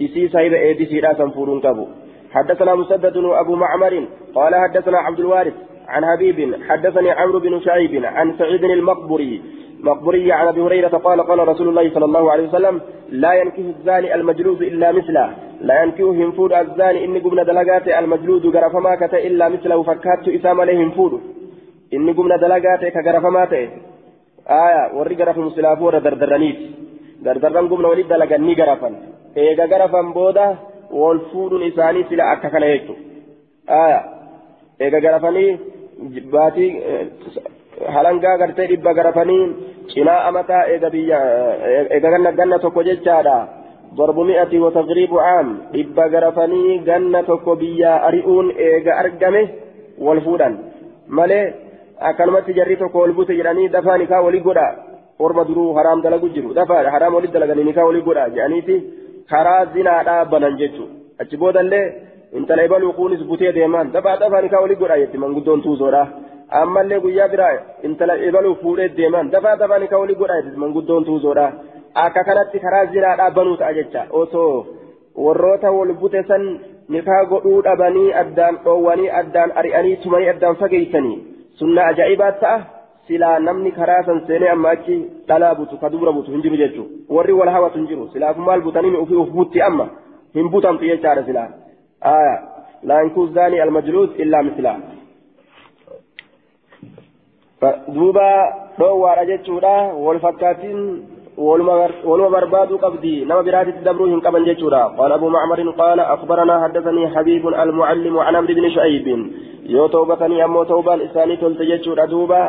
[0.07, 1.87] isii saahiba eebisiidhaa san fuudhuun qabu
[2.35, 5.53] حدثنا مسدد وأبو معمر قال حدثنا عبد الوارث
[5.89, 9.43] عن حبيب حدثني عمرو بن شعيب عن سعيد المقبري
[9.81, 14.15] مقبري عن أبي هريرة قال قال رسول الله صلى الله عليه وسلم لا ينكه الزاني
[14.15, 20.29] المجلود إلا مثله لا ينكه هنفود الزاني إني قبل دلقات المجلود غرفما إلا مثله فكات
[20.29, 21.21] إسام عليهم فود.
[21.95, 23.67] inni gumna dalagaa ta'e ka garafamaa ta'e
[24.47, 26.65] aya warri garafamu silaafuu warra dardarraniiti
[27.23, 28.55] dardarran gumna walit dalagan ni
[30.95, 32.95] eega wal fuudhuun isaanii sila akka kana jechu
[33.67, 34.01] aya
[34.81, 35.51] eega garafanii
[36.33, 36.71] baatii
[37.97, 39.43] halangaa gartee dhibba garafanii
[39.95, 41.19] cinaa amataa eega biyya
[41.91, 43.37] eega ganna ganna tokko jechaadha
[43.95, 49.49] ضرب مئة وتغريب عام إبا غرفني جنة كوبيا أريئون إيجا أرجمه
[49.99, 50.59] والفودان
[51.09, 51.55] مالي
[52.01, 54.67] akkanumatti jarri tokko ol bute jedhanii dafaa nikaa walii godha
[55.19, 58.77] orma duruu haraam dalagu jiru dafaa haraam walii dalaganii nikaa walii godha jedhaniiti
[59.31, 61.87] karaa zinaadhaa banan jechuudha achi boodallee
[62.39, 66.03] intala ebaluu kunis butee deemaan dafaa dafaa nikaa walii godha jetti manguddoon tuusoodha
[66.61, 67.53] ammallee guyyaa biraa
[67.89, 71.47] intala ebaluu fuudhee deemaan dafaa dafaa nikaa walii godha jetti manguddoon tuusoodha
[72.05, 74.67] akka kanatti karaa zinaadhaa banuu ta'a jecha osoo
[75.27, 76.49] warroota wal bute san
[76.97, 81.19] nikaa godhuu dhabanii addaan dhoowwanii addaan ari'anii tumanii addaan fageessanii.
[81.59, 82.57] sunna ajaa'ibaat ta'a
[83.09, 84.97] silaa namni karaa san seenee amma achi
[85.29, 88.61] dhalaa butu ka dubra butu hin jiru jechuudha warri wal hawatu hin jiru silaafu maal
[88.67, 89.89] butanii ofii of butti amma
[90.35, 91.49] hin butamtu jechaadha silaa
[92.13, 92.37] aya
[92.83, 94.79] laa yankuu zaanii almajluud illaa mislaa
[97.95, 98.29] duuba
[98.79, 99.75] dhoowwaadha jechuudha
[100.07, 100.81] wal fakkaatiin
[101.39, 107.49] ولما برباد قبدي نما براتي تدبروهم قبل جيتشورا قال أبو معمر قال أخبرنا حدثني حبيب
[107.49, 109.07] المعلم عن عمرو بن شعيب
[109.67, 112.43] يو توبتني أمو توبان إساني تلت جيتشورا دوبا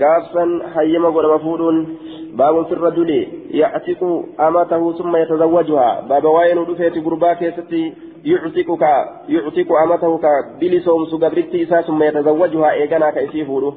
[0.00, 1.86] قافا حيما قول مفود
[2.32, 3.10] باب في الرجل
[3.50, 7.92] يعتق أمته ثم يتزوجها باب وين رفيت قربا كيستي
[8.24, 8.82] يعتقك
[9.28, 13.72] يعتق أمته كبلسوم سقبرتي ثم يتزوجها إيقنا كيسيفوده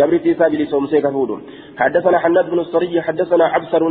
[0.00, 1.30] قبرتي سابلي سومسي كفود
[1.76, 3.82] حدثنا حناد بن الصري حدثنا عبسر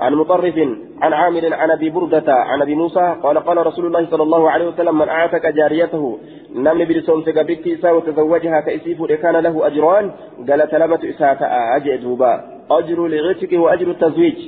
[0.00, 0.58] عن مطرف
[1.02, 4.68] عن عامر عن أبي بردة عن أبي موسى قال قال رسول الله صلى الله عليه
[4.68, 6.18] وسلم من اعتق جاريته
[6.54, 10.10] نمني بلسومسي قبرتي سا وتزوجها كيسيف كان له أجران
[10.48, 11.44] قال تلمة اساءة
[11.76, 12.32] اجدوبا
[12.70, 14.38] أجر لعتق وأجر التزويج.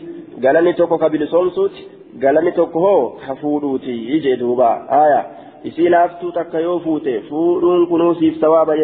[0.45, 1.75] قال اني توكو كبلسومسوت
[2.23, 4.71] قال اني توكو حفودوتي يجدوبا
[5.05, 5.23] آية.
[5.65, 8.75] isii laaftuu takka yoo fuute fuudhuun kunuu siif sawaaba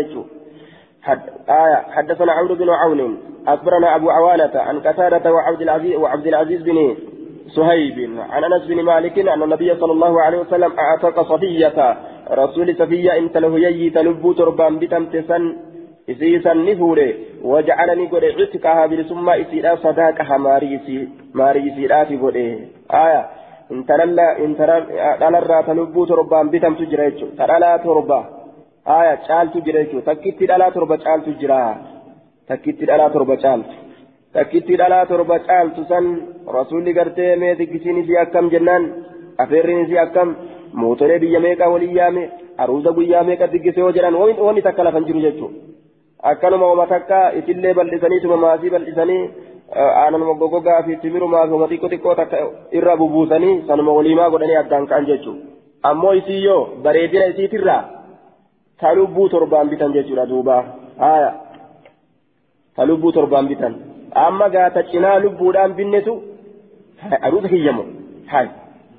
[1.48, 1.76] آية.
[1.90, 3.18] حدثنا عمرو بن عون.
[3.48, 6.96] أخبرنا أبو عوانة عن قتادة وعبد العزيز وعبد العزيز بن
[7.48, 11.96] صهيب عن أنس بن مالك أن النبي صلى الله عليه وسلم أعتق صفية.
[12.30, 15.56] رسول صفية إن له يي تلبو تربان بتمتسن
[16.10, 17.16] إسيسا نفوري.
[17.44, 22.36] وجعلني قد عتقها بالسمى إسيرا صداقها ماريسي ماريسي راتي قد
[22.90, 23.26] آية.
[23.72, 24.56] إن تللا إن
[25.20, 28.24] تللا تلبو تربان بتمتجريتش تللا تربان
[28.94, 31.58] aya caaltu jira jechuudha takkitti dhalaa torba caaltu jira
[32.48, 33.74] takkitti dhalaa torba caaltu
[34.36, 36.04] takkitti dhalaa torba caaltu san
[36.58, 38.84] rasuulli gartee mee diggisiin isii akkam jennaan
[39.44, 40.36] afeerriin isii akkam
[40.82, 42.22] mootolee biyya meeqaa walii yaame
[42.64, 44.14] aruuza guyyaa meeqa diggise yoo jedhan
[44.46, 45.58] wanni takka lafan jiru jechuudha
[46.30, 49.22] akkanuma wama takka itillee bal'isaniituma maasii bal'isanii
[50.02, 52.38] aananuma goggogaa fi timirumaa fi homa xiqqoo takka
[52.78, 55.44] irra bubuusanii sanuma waliimaa godhanii addaan ka'an jechuudha.
[55.82, 57.82] Ammoo isii yoo bareedina isiitirraa
[58.80, 60.56] ta lubbuu torbaan bitan jechuudha duuba.
[60.98, 61.32] Haaya.
[62.76, 63.74] Ta lubbuu torbaan bitan.
[64.14, 66.14] Amma gaata cinaa lubbuudhaan binnetu
[67.20, 67.84] aduuta kiyyamu.
[68.32, 68.50] Haaya.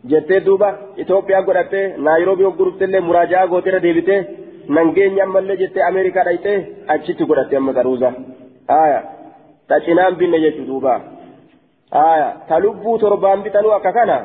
[0.09, 0.69] Jettee duuba
[1.03, 4.21] Itoophiyaa godhattee Naayiroobii hogguruftellee muraajaa gooteera deebitee
[4.67, 6.57] nangeenya ammallee jettee Ameerikaa dhayitee
[6.95, 8.13] achitti godhatte amma qaruuza.
[8.73, 8.99] Haaya.
[9.67, 10.93] ta cinaan binne jechuudha duuba
[11.91, 12.55] aya ta
[12.99, 14.17] torbaan bitanuu akka kana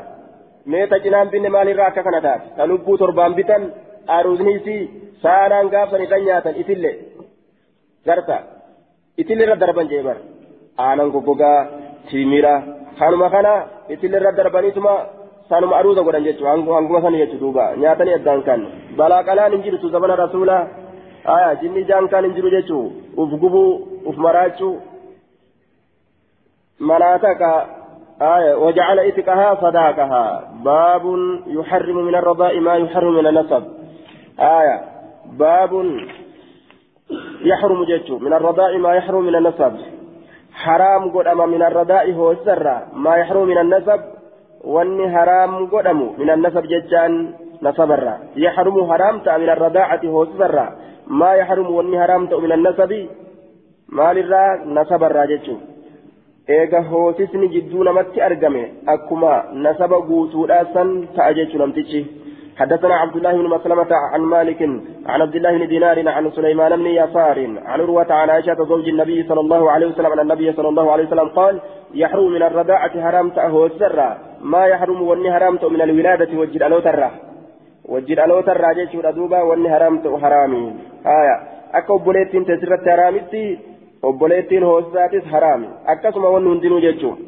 [0.67, 0.97] mee ta
[1.33, 2.63] binne maalirraa akka kana taate ta
[2.99, 3.63] torbaan bitan
[4.07, 4.83] aruusni isii
[5.23, 6.91] saanaan gaafsan irra nyaatan itille
[8.07, 8.37] garta
[9.19, 10.19] itille irra darban jee bar
[10.87, 11.59] aanan goggogaa
[12.11, 12.55] timira
[12.99, 13.55] kanuma kana
[13.95, 14.95] itille irra darbaniituma
[15.49, 18.63] sanuma aruuza godhan jechuudha hanguma san jechuudha duuba nyaatanii addaan kan
[18.97, 20.63] balaa qalaan hin jirtu zabana rasuulaa
[21.35, 23.71] aya jinni jaan kan hin jiru jechuudha uf gubuu
[24.09, 24.75] uf maraachuu
[26.83, 27.43] مناتك
[28.23, 31.05] آية وجعل إتقها صداقها باب
[31.47, 33.63] يحرم من الرضاء ما يحرم من النسب
[34.40, 34.82] آية
[35.40, 35.72] باب
[37.42, 39.74] يحرم جيتشو من الرضاء ما يحرم من النسب
[40.54, 44.00] حرام قدم من الرضاء هو السر ما يحرم من النسب
[44.64, 47.90] واني حرام قدم من النسب ججان نسب
[48.36, 50.58] يحرم حرامت من الرضاعة هو السر
[51.08, 52.92] ما يحرم واني حرامت من النسب
[53.90, 55.58] ما للرا نسب الراجتشو
[56.56, 58.62] eega hoosisni jidduu namatti argame
[58.94, 59.32] akkuma
[59.64, 62.00] nasaba guutuudhaa san ta'a jechu namtichi
[62.63, 64.63] حدثنا عبد الله بن مسلمة عن مالك
[65.07, 67.39] عن عبد الله بن دينار عن سليمان بن يسار
[67.71, 71.07] عن عروة عن عائشة زوج النبي صلى الله عليه وسلم أن النبي صلى الله عليه
[71.07, 71.55] وسلم قال
[71.95, 73.99] يحرم من الرضاعة حرام تأهو السر
[74.53, 77.11] ما يحرم وني حرام من الولادة وجد ألو ترى
[77.93, 80.65] وجد ألو ترى جيش الأدوبة وني حرام حرامي.
[81.19, 81.37] آية.
[81.75, 83.45] أكو بوليت تسرت حرامتي
[84.03, 87.19] obboleettiin hoosisaatis haraami akkasuma wanni hundinuu jechuun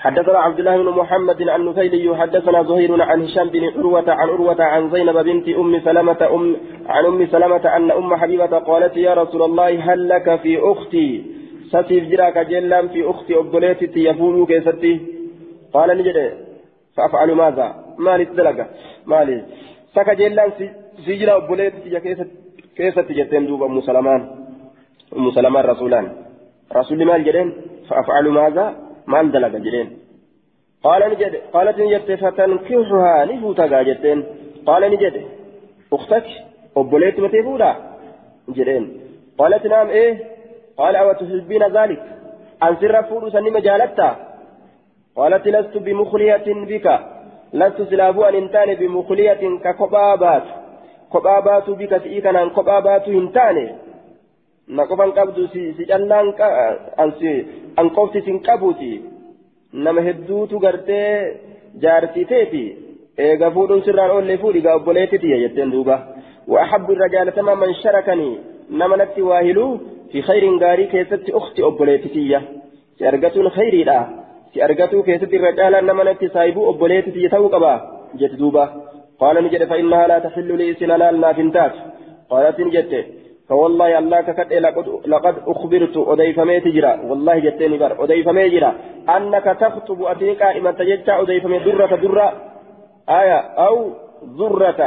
[0.00, 4.62] حدثنا عبد الله بن محمد عن نفيلي حدثنا زهير عن هشام بن عروة عن عروة
[4.62, 9.42] عن زينب بنت أم سلمة أم عن أم سلمة أن أم حبيبة قالت يا رسول
[9.42, 11.24] الله هل لك في أختي؟
[11.68, 15.00] ستيف جراك جلا في أختي أبوليتي يفول كيستي؟
[15.74, 16.18] قال نجد
[16.96, 17.66] فأفعل ماذا؟
[17.98, 18.58] مالي تدلق
[19.06, 19.44] مالي.
[19.94, 20.44] سك جلا
[21.06, 22.00] سجرا أبوليتي
[22.76, 24.20] كيستي جتين duuba أم سلمان
[25.16, 26.06] أم سلمة رسولان.
[26.76, 27.48] رسول مال جدين؟
[27.88, 29.88] فأفعل ماذا؟ مال دلق جدين
[30.84, 34.24] قال نجد قالت نجد فتنكحها نفوتا جدين
[34.66, 35.16] قال نجد
[35.92, 36.26] أختك
[36.76, 37.76] أبوليت متفودا
[38.48, 38.84] جدين
[39.38, 40.12] قالت نعم إيه
[40.78, 42.02] قال أو تحبين ذلك
[42.62, 44.16] أن سر فول سنم جالتا
[45.16, 46.86] قالت لست بمخلية بك
[47.52, 50.42] لست سلابو أن انتاني بمخلية كقبابات
[51.10, 53.66] قبابات بك سئيكنا قبابات انتاني
[54.76, 56.28] na qofan qabdu si callaan
[57.80, 58.92] an qofti sin qabuuti
[59.84, 61.10] nama hedduutu gartee
[61.82, 62.64] jaarsiteeti
[63.26, 65.96] eega fuudhuun sirraan oollee fuudhi gaa obboleettitiya jetteen duuba
[66.50, 68.38] وأحب الرجال تمام من شركني
[68.70, 69.78] نما نتي واهلو
[70.12, 72.42] في خير غاري كيست أختي أبوليتتية
[72.98, 74.08] سأرقتون خيري لا
[74.54, 77.74] سأرقتو كيست الرجال نما نتي سايبو أبوليتتية توقبا
[78.14, 78.64] جت دوبا
[79.20, 81.72] قال نجد فإنها لا تحل لي سنانا النافنتات
[82.30, 82.92] قالت نجد
[83.50, 84.52] فوالله الله ككت
[85.06, 88.72] لقد, أخبرت أضيفمي تجرى والله جتني بر أضيفمي جرى
[89.16, 92.28] أنك تخطب أتيك إما تجتع أضيفمي درة درة.
[93.20, 93.38] آية.
[93.66, 93.74] أو
[94.38, 94.80] ذرة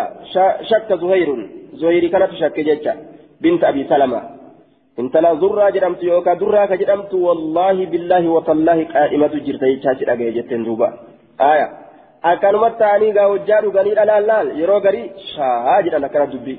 [0.69, 1.29] شك زهير.
[1.73, 2.93] زهير كانت شك جتة.
[3.41, 4.21] بنت أبي سلمة.
[4.99, 6.33] إنت لا ذرة جرمت يوكا.
[6.33, 7.13] درة كجرمت.
[7.13, 10.89] والله بالله وتالله قائمة جرتي شاشر أجي جتن دوبا.
[11.51, 11.67] آية.
[12.23, 16.55] أكلمت تاني قا وجارو غني لا لا يرو غري شاهد أنا كنا دبي.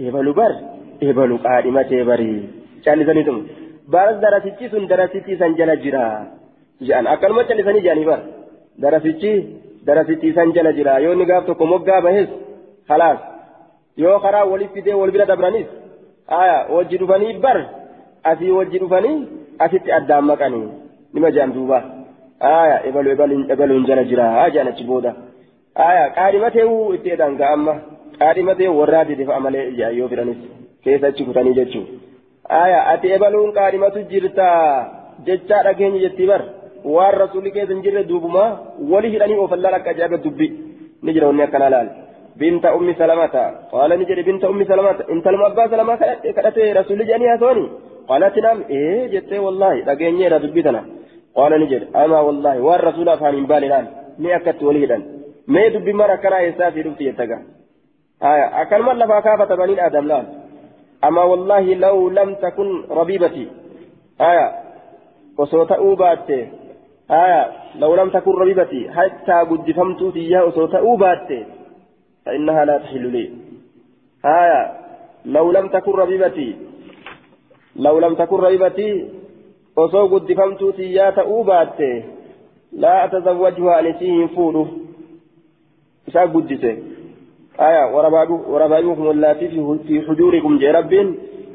[0.00, 2.38] إيه بر ebalu qaadhimatee barii
[2.84, 3.38] callisaniitum
[3.94, 6.04] baras darasichi sun darasitti isan jala jira
[6.88, 8.20] jedhan akkanuma callisanii jedhanii bar
[8.84, 9.32] darasichi
[9.88, 12.28] darasitti isan jala jira yoo inni gaaf tokko moggaa bahes
[12.88, 13.20] khalaas
[14.02, 15.68] yoo karaa waliif fidee wal bira dabranis
[16.40, 17.58] aya wajji dhufanii bar
[18.32, 19.16] asii wajji dhufanii
[19.64, 20.66] asitti addaan maqanii
[21.14, 21.78] nima jedhan duuba
[22.52, 23.10] aya ebalu
[23.54, 25.16] ebaluun jala jira jedhan achi booda
[25.88, 27.74] aya qaadhimatee itti jedhan ga'amma
[28.20, 29.66] qaadhimatee warraa dedefa'a malee
[29.98, 30.59] yoo firanis.
[30.84, 31.86] Keessa achi kutanii jechuun
[32.62, 34.46] aya ati ebaluun qaadhimatu jirta
[35.26, 36.42] jechaa dhageenya jetti bar
[36.94, 38.44] waan rasuulli keessa hin jirre duubuma
[38.92, 40.48] wali hidhanii oofallaa akka ajaa'iba dubbi
[41.02, 41.88] ni jira wanni akkana laal
[42.40, 45.98] binta ummi salamata qaala ni jedhe binta ummi salamata intaluma abbaa salamaa
[46.36, 47.64] kadhate rasuulli jedhanii haasawani
[48.10, 50.82] qaalatti naam ee jettee wallaahi dhageenyeera dubbi tana
[51.38, 53.86] qaala ni jedhe amaa wallaahi waan rasuula afaan hin baane laal
[54.24, 55.02] mee akkatti wali hidhan
[55.56, 57.38] mee dubbi mara akkanaa eessaa fi dhufti jettaga
[58.32, 59.22] aya akkanuma lafaa
[61.04, 63.48] أما والله لو لم تكن ربيبتي.
[64.20, 64.48] آية.
[65.38, 66.30] وصوت أوبات.
[67.10, 67.52] آية.
[67.78, 68.90] لو لم تكن ربيبتي.
[68.90, 71.28] حتى قد فهمت إياه وصوت أوبات.
[72.26, 73.30] فإنها لا تحل لي.
[74.24, 74.72] آية.
[75.24, 76.56] لو لم تكن ربيبتي.
[77.76, 79.08] لو لم تكن ربيبتي.
[79.76, 81.80] وصو قد فهمت إياه أوبات
[82.72, 84.68] لا أتزوجها لسيه فوله
[86.08, 86.78] إساء قدسة.
[87.60, 87.84] آية
[88.52, 89.48] وربائكم اللاتي
[89.86, 90.92] في حجوركم جي رب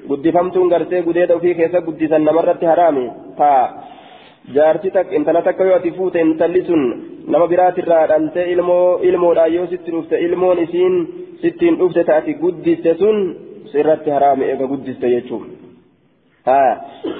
[0.10, 3.06] قدفمتون غرتي قديد في كيسا قدسا نمرت حرامي
[3.38, 3.52] تا
[4.56, 6.82] jaarti tak intala takka yoo ati fuute intalli sun
[7.32, 10.96] nama biraatirraa dhaltee ilmoo ilmoodhaan yoo sitti dhufte ilmoon isiin
[11.42, 13.18] sittiin dhufte taati guddiste sun
[13.72, 15.46] sirratti haraame eega guddiste jechuun.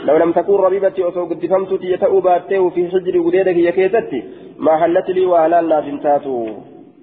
[0.08, 4.20] لو لم تكن ربيبتي أو قد فهمت يتأو باتيه في حجر قديدك يا كيستي
[4.66, 6.38] ما حلت لي وهلا لا تنتاتو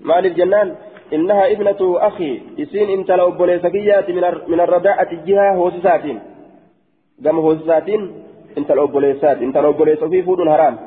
[0.09, 0.69] مال الجنان
[1.13, 4.11] إنها ابنة أخي إسين إنت لو بوليسكيات
[4.49, 6.05] من الرداءة الجهة هوسسات
[7.25, 7.89] قام هوسسات
[8.59, 10.79] إنت لو بوليسات إنت لو بوليس في فود حرام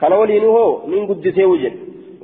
[0.00, 1.74] كان ولين هو من قد سيوجد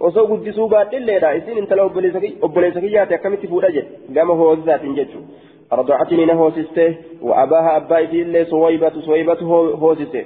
[0.00, 5.24] osoo guddisuu baadhilleedha isin intala obboleessa kiyyaate akkamitti fuudha jedhe gama hoosisaatiin jechuun
[5.70, 6.86] ardoocatini na hoosiste
[7.28, 9.46] wa'abaaha abbaa isiillee suwaybatu suwaybatu
[9.82, 10.24] hoosise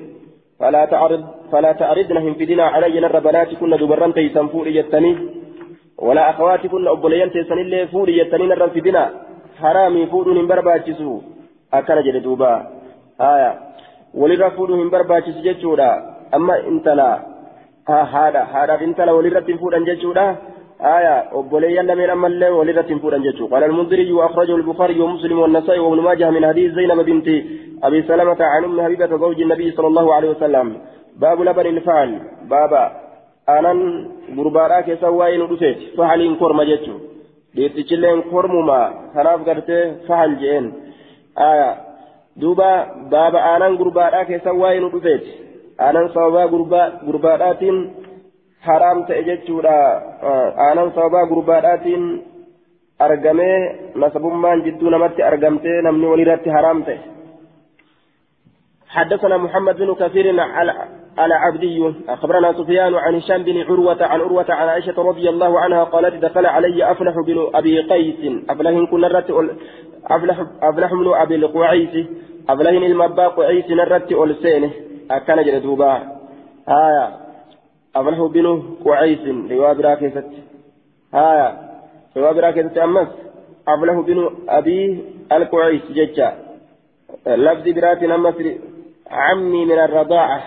[0.60, 5.16] فلا تعرض فلا تعرضن هم فدنا علي نر بناتكن دبرن تيسن فوري جتني
[5.98, 9.10] ولا أخواتكن أبوليان تيسن اللي فوري جتني نر فدنا
[9.60, 11.20] حرامي فورو من برباچسو
[11.74, 12.52] أكن جد دوبا.
[13.20, 13.50] آية.
[14.14, 15.90] ولرا فورو من برباچس جچودا
[16.34, 17.10] أما انتلا.
[17.88, 20.26] ها هذا هذا انتلا ولرا فورن جچودا
[20.80, 21.16] آية.
[21.32, 26.30] أبوليان لمن أما اللي ولرا فورن جچو قال المنذري وأخرجه البخاري ومسلم والنسائي وابن ماجه
[26.30, 27.28] من حديث زينب بنت
[27.82, 30.66] أبي سلمة عن أم حبيبة زوج النبي صلى الله عليه وسلم.
[31.16, 32.10] باب لبن الفعل.
[32.50, 33.07] بابا.
[33.56, 33.72] أنا
[34.36, 36.94] غربارا كسواين رسيت فعل كرم جتو
[37.54, 38.80] ليتشلين كرمما
[39.14, 40.64] خلاف قرتي فعل جين
[41.50, 41.70] آية
[42.40, 42.70] دوبا
[43.12, 45.24] بابا أنا غربارا كسواين رسيت
[45.86, 47.62] أنا صوابا غربا غربارات
[48.66, 49.60] حرام تأجتشو
[50.68, 51.86] أنا صوابا غربارات
[52.98, 56.98] argamee nasabummaan jidduu namatti argamtee namni walirratti haram ta'e.
[58.88, 60.40] حدثنا محمد بن كثير
[61.18, 65.84] على عبدي أخبرنا سفيان عن هشام بن عروة عن عروة عن عائشة رضي الله عنها
[65.84, 68.42] قالت دخل علي أفلح بن أبي قيس.
[68.50, 69.30] أفلح كن نرت
[70.10, 72.06] أفلح أفلح بن أبي القعيس.
[72.48, 74.70] أفلح المبا قعيس نرت ألسينه
[75.10, 75.92] أكان جلدوبا
[76.68, 77.16] آية.
[77.96, 79.18] أفلح بن قعيس.
[79.50, 80.30] رواية براكزت
[81.14, 81.58] آية.
[82.16, 83.08] رواية براكزت أمس.
[83.68, 85.82] أفلح بن أبي القعيس.
[85.90, 86.32] ججا
[87.26, 88.34] لفظ برات أمس.
[89.10, 90.42] عمي من الرضاعة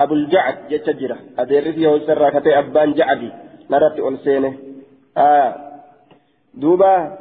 [0.00, 3.30] أبو الجعد جتجرة أدير فيه سرى كتي أبان جعدي.
[3.70, 4.54] نرت ألسينه
[5.16, 5.54] آه.
[6.54, 7.18] دوبا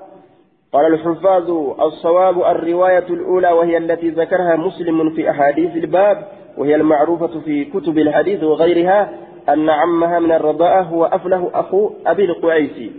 [0.74, 7.66] قال الحفاظ الصواب الرواية الأولى وهي التي ذكرها مسلم في أحاديث الباب وهي المعروفة في
[7.66, 9.14] كتب الحديث وغيرها
[9.50, 12.92] أن عمها من الرضاعة هو أفله أخو أبي القعيسي.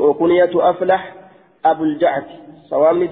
[0.00, 1.23] وكنية أفلح
[1.64, 2.24] أبو الجعد
[2.70, 3.06] sawaabni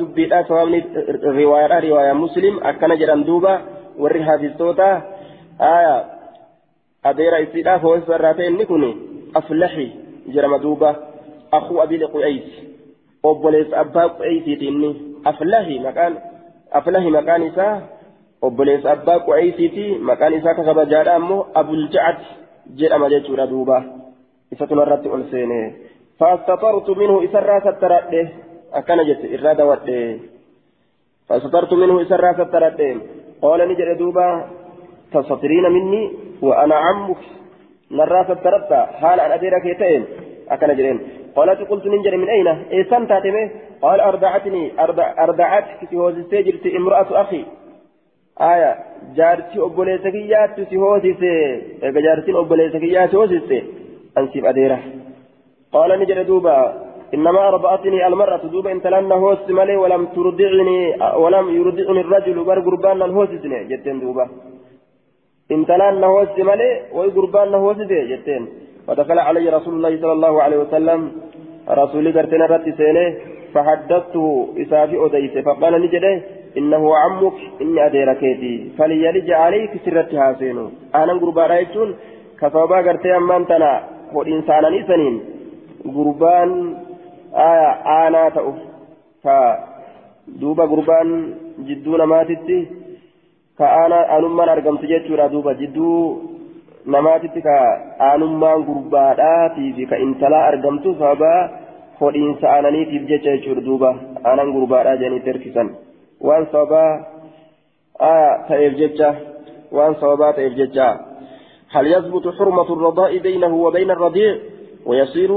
[1.38, 3.60] riwaayaadha riwaayaa muslim akkana jedhan duuba
[3.98, 5.02] warri haafistoota
[5.58, 5.94] aya
[7.02, 8.84] adeera isiidhaaf hoosisa irraa ta'e inni kun
[9.40, 9.86] aflahi
[10.34, 10.90] jedhama duuba
[11.58, 12.48] akuu abili qu'eys
[13.22, 14.90] obboleessa abbaa qu'eysiiti inni
[15.24, 16.16] aflahi maqaan
[16.80, 17.74] aflahi maqaan isaa
[18.42, 22.18] obboleessa abbaa qu'eysiiti maqaan isaa ka kabajaadha ammoo abuljacad
[22.80, 23.82] jedhama jechuudha duuba
[24.52, 25.60] isatu narratti ol seene
[26.22, 28.26] فاستطرت منه إسرى سترأته
[28.72, 30.22] akkana jette irraa dawadhe
[31.28, 32.80] فسترت منه إسرى سترت
[33.42, 34.46] قال نجد دوبا
[35.12, 36.02] تستطرين مني
[36.42, 37.22] وأنا عمك.
[37.90, 40.04] نرى سترت حال أن أديرك يتين
[40.50, 40.98] أكن جرين
[41.36, 43.50] قالت قلت ننجر من أين؟ إيسان تاتمه
[43.82, 47.44] قال أردعتني أردع أردعتك تهوز جرت امرأة أخي.
[48.40, 48.72] آية.
[49.16, 51.12] جارتي أبوليسكيات تهوزي
[51.82, 53.62] جارتي أبوليسكيات تهوزي
[54.18, 55.01] أنسيب أديره.
[55.72, 56.56] قال نجد دوبا
[57.14, 60.80] إنما أرضعتني المرأة دوبا إن تلنا هوس ملي ولم ترضعني
[61.22, 64.24] ولم يرضعني الرجل بر قربان هوسسني جتين دوبا.
[65.54, 68.44] إن تلنا هوس ملي وقربان هوسسني جتين.
[68.88, 71.00] ودخل علي رسول الله صلى الله عليه وسلم
[71.80, 73.06] رسولي قرتنا رت سينه
[73.54, 74.24] فحدثته
[74.62, 76.12] إسافي أديس فقال نجده
[76.58, 81.88] إنه عمك إني أديركيتي فليلج عليك سرتها سينو أنا قربان رأيتون
[82.40, 83.72] كفابا قرتي أمان تنا
[84.16, 85.14] وإنسانا نسنين
[85.84, 86.50] قربان
[87.34, 88.52] aanaa ta'u
[89.24, 89.36] ka
[90.40, 91.08] duuba gurbaan
[91.68, 92.58] jidduu namaatitti
[93.58, 95.96] ka aanummaan argamtu jechuudha duuba jidduu
[96.94, 97.56] namaatitti ka
[98.08, 101.32] aanummaan gurbaadhaatii fi ka intalaa argamtu sababa
[102.00, 103.90] hodhiinsa aananiitiif jecha jechuudha duuba
[104.28, 105.68] aanan gurbaadhaa jedhanii terkisan
[106.28, 106.84] waan sababa
[108.48, 109.10] ta'eef jecha
[109.72, 111.00] وان صوابات إفججا
[111.74, 114.32] هل يثبت حرمة الرضاء بينه وبين الرضيع
[114.86, 115.30] ويصير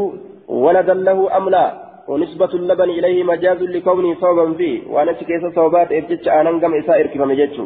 [0.48, 1.66] ولدا له أم لا؟
[2.08, 4.88] ونسبة اللبن إليه مجاز لكونه صوبا فيه.
[4.94, 7.66] وأنا كيس صوبات إفجج أنا قم إسائر كيف مججو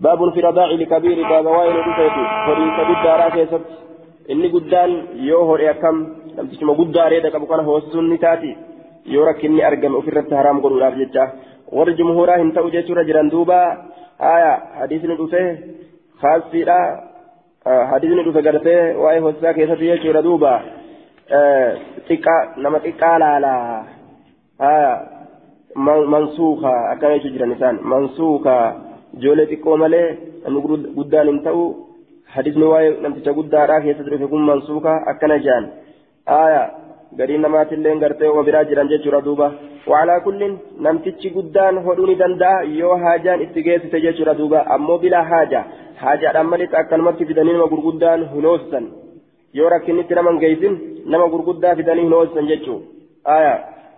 [0.00, 3.66] باب في رضاع لكبير باب وائل رفيتي فريق بالدارا كيست
[4.30, 4.90] إني قدان
[5.30, 5.96] يوهر يكم
[6.36, 8.52] لم تسمى قدار يدك أبو كان هو السنة تاتي
[9.06, 10.90] يورك إني أرقم أفرت حرام قولوا لا
[11.72, 13.58] warri jumhuuraa hin ta'u jechuudha jiran duuba
[14.30, 14.50] aya
[14.80, 15.42] hadiisni dhufe
[16.22, 16.76] khaasiidha
[17.92, 20.81] hadiisni dhufe gartee waa'ee hoosisaa keessatti jechuudha duuba xiqqaa
[21.32, 23.52] nama xiqqaa laala
[24.70, 24.92] aya
[26.14, 28.54] mansuuka akkana jechuu jiran isaan mansuuka
[29.18, 30.08] ijoollee xiqqoo malee
[30.44, 31.64] namni guddaan hin ta'u
[32.34, 35.40] hadiisni waa'ee namticha guddaadhaa keessatti dhufe kun mansuuka akkana
[36.42, 36.62] aya
[37.16, 39.52] gariin namaatillee gartee oma biraa jiran jechuudha duuba
[39.86, 40.54] wacalaa kullin
[40.86, 45.64] namtichi guddaan hodhuu ni danda'a yoo haajaan itti geessite jechuudha duuba ammoo bilaa haaja
[46.02, 48.88] haajaadhaan malis akkanumatti fidanii nama gurguddaan hin hoosisan
[49.60, 52.78] yoo rakkinnitti nama hin geessin nama gurguddaa fidanii hin hoosisan jechuu
[53.36, 53.54] aya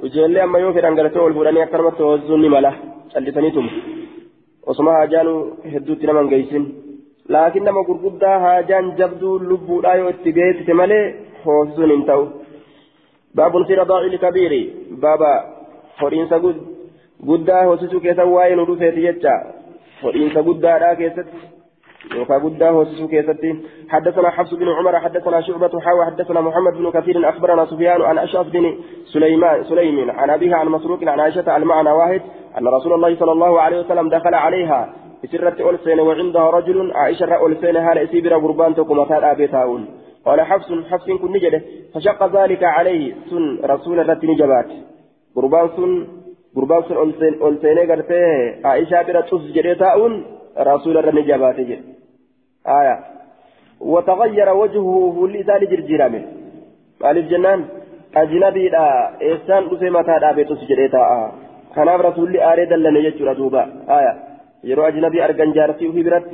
[0.08, 2.72] ijoollee amma yoo fedhan gartee ol fuudhanii akkanumatti hoosisuun ni mala
[3.12, 3.68] callisaniitum
[4.72, 5.34] osuma haajaan
[5.72, 6.70] hedduutti nama hin geessin
[7.36, 11.04] laakiin nama gurguddaa haajaan jabduu lubbuudhaa yoo itti geessite malee
[11.44, 12.24] hoosisuun hin ta'u.
[13.66, 15.32] في رضاع الكبير بابا
[16.00, 16.56] فرين سجود
[17.28, 19.34] قدا هوسسو كيسا واين ودوفيت يجا
[20.02, 21.26] فرين سجود دا كيست
[22.12, 23.40] يوكا قدا هوسسو كيست
[23.88, 28.46] حدثنا حفص بن عمر حدثنا شعبة حاوى حدثنا محمد بن كثير أخبرنا سفيان عن أشرف
[28.48, 32.22] بن سليمان سليم عن أبيها عن مسروق عن عائشة المعنى واحد
[32.58, 34.94] أن رسول الله صلى الله عليه وسلم دخل عليها
[35.24, 39.84] بسرة ألسين وعندها رجل عائشة ألسين هال إسيبر قربان تكما أبي تاؤل
[40.26, 41.62] قال حفص حفص كن نجدة
[41.94, 44.70] فشق ذلك عليه سن رسول الرت نجبات.
[45.36, 46.06] قربان سن
[46.56, 48.22] قربان سن ألسين ألسين قرته
[48.64, 50.24] عائشة بلا تسجد تاؤن
[50.58, 51.93] رسول الرت نجبات جد
[52.68, 52.98] آية.
[53.80, 56.22] وتغير وجهه لسان جرجيرامه
[57.02, 57.64] قال الجنان
[58.16, 61.32] أجنبي لا إحسان رسي متى تسجد تاء
[61.74, 63.62] كناف رسول آري دلنا يجور دوبا.
[63.88, 64.12] آية.
[64.64, 66.30] يرو أجنبي أرجان جارتي في برت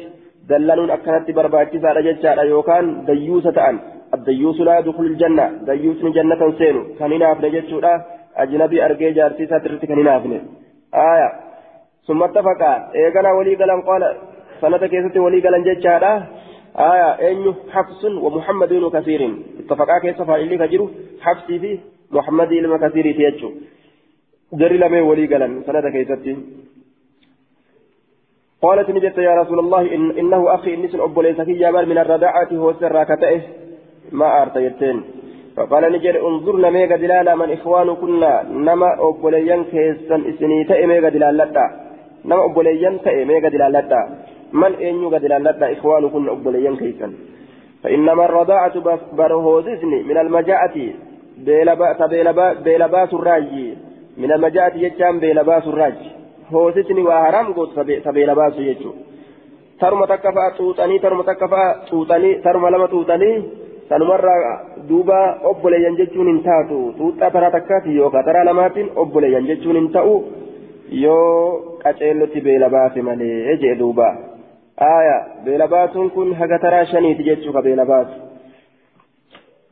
[0.49, 3.05] دلنون أكنت برباكسا رجتشا يوكان.
[3.05, 3.77] ديوسة ta'an
[4.15, 5.47] الديوس لا يدخل الجنة.
[5.67, 6.83] ديوس جنة سينو.
[6.99, 8.05] كان ينافن جتشورا
[8.37, 10.33] أجنبي أرجي جارتي ساترتي كان ينافن
[10.95, 11.29] آية.
[12.07, 12.73] ثم اتفقا.
[12.95, 13.55] إيقنا ولي
[13.89, 14.03] قال
[14.61, 16.13] سنة كيست ولي قلن جتشارا
[16.77, 19.21] آية أين حفص ومحمد بن كثير
[19.61, 20.91] اتفقا كيس فاعلي كجرو
[21.21, 21.79] حفصي في
[22.11, 23.51] محمد بن كثير تيجو
[24.61, 26.37] جري لمن ولي قلن سنة كيستي
[28.63, 32.51] قالت نجت يا رسول الله إن إنه أخي إنس أبو ليس في جبل من الرداعة
[32.53, 33.41] هو سر كتئه
[34.13, 35.03] ما أرتيتين
[35.57, 41.11] فقال نجر انظرنا ميغا دلالا من إخوان كنا نما أبو ليان كيسن إسني تأي ميغا
[42.25, 43.49] نما أبو ليان تأي ميغا
[44.53, 47.13] من إن يغا دلالا إخوان كنا أبو ليان كيسن
[47.83, 48.75] فإنما الرضاعة
[49.13, 50.77] برهوززني من المجاعة
[52.65, 53.75] بيلباس الراجي
[54.19, 56.11] من المجاعة يجام بيلباس الراجي
[58.05, 59.11] sabeela baasu jechuudha
[59.81, 63.45] taruma takka fa'a xuuxanii taruma takka fa'a xuuxanii taruma lama xuuxanii
[63.89, 64.51] sanumarraa
[64.89, 65.19] duuba
[65.51, 70.15] obboleeyyan jechuun hin taatu xuuxaa taraa takkaati yookaan taraa lamaatiin obboleeyyan jechuun hin ta'u
[71.05, 73.57] yoo qaceellotti beela baase malee
[76.15, 78.31] kun haga taraa shaniiti jechuudha beela baasu.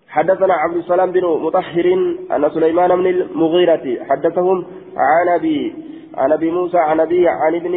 [0.09, 1.87] حدثنا عبد السلام بن مطهر
[2.33, 4.65] أن سليمان بن المغيرة حدثهم
[4.97, 5.75] عن أبي
[6.17, 7.75] عن أبي موسى عن أبي عن ابن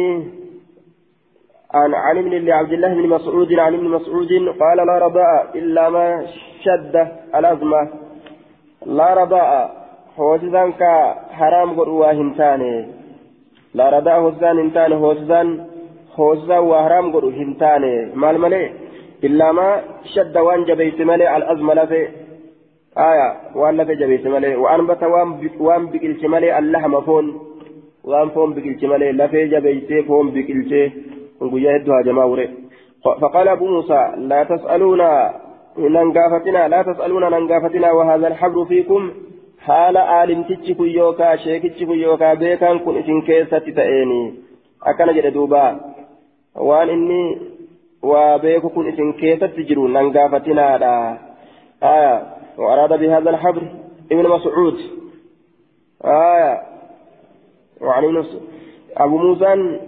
[1.74, 6.26] عن عن ابن لعبد الله بن مسعود عن ابن مسعود قال لا رضاء إلا ما
[6.64, 7.88] شد الأزمة
[8.86, 9.82] لا رضاء
[10.18, 12.88] هوسزان كا حرام قدوا هنتاني
[13.74, 15.66] لا رضاء هوسزان هنتاني هوسزان
[16.16, 18.64] هوسزان وحرام قدوا هنتاني مال ملي
[19.26, 19.68] الا ما
[20.14, 21.26] شد وان جبيت ملي
[21.78, 22.02] لفي
[23.10, 23.28] آية
[23.60, 25.02] وان لفي جبيت ملي وانبت
[25.66, 27.26] وان بقلت ملي اللحم فون
[28.34, 28.54] foon.
[28.54, 30.86] Biqilche malee lafee jabeeysee foon biqilchee
[31.52, 32.46] guyyaa hedduu hajamaa ure
[33.04, 35.34] فقال أبو موسى لا تسألونا
[35.78, 39.10] ننقافتنا لا تسألونا ننقافتنا وهذا الحبر فيكم
[39.58, 44.34] حال عالم تجكو يوكا شيك تجكو يوكا بيكان كن إسن كيسة تأيني
[44.86, 45.80] أكنا جد دوبا
[46.56, 47.38] وان إني
[48.02, 51.18] وبيكو كن إسن كيسة تجرو ننقافتنا
[51.82, 52.22] آية
[52.58, 53.62] وأراد بهذا الحبر
[54.12, 54.78] ابن مسعود
[56.04, 56.62] آية
[57.80, 58.40] وعن نفسه
[58.96, 59.78] أبو موسى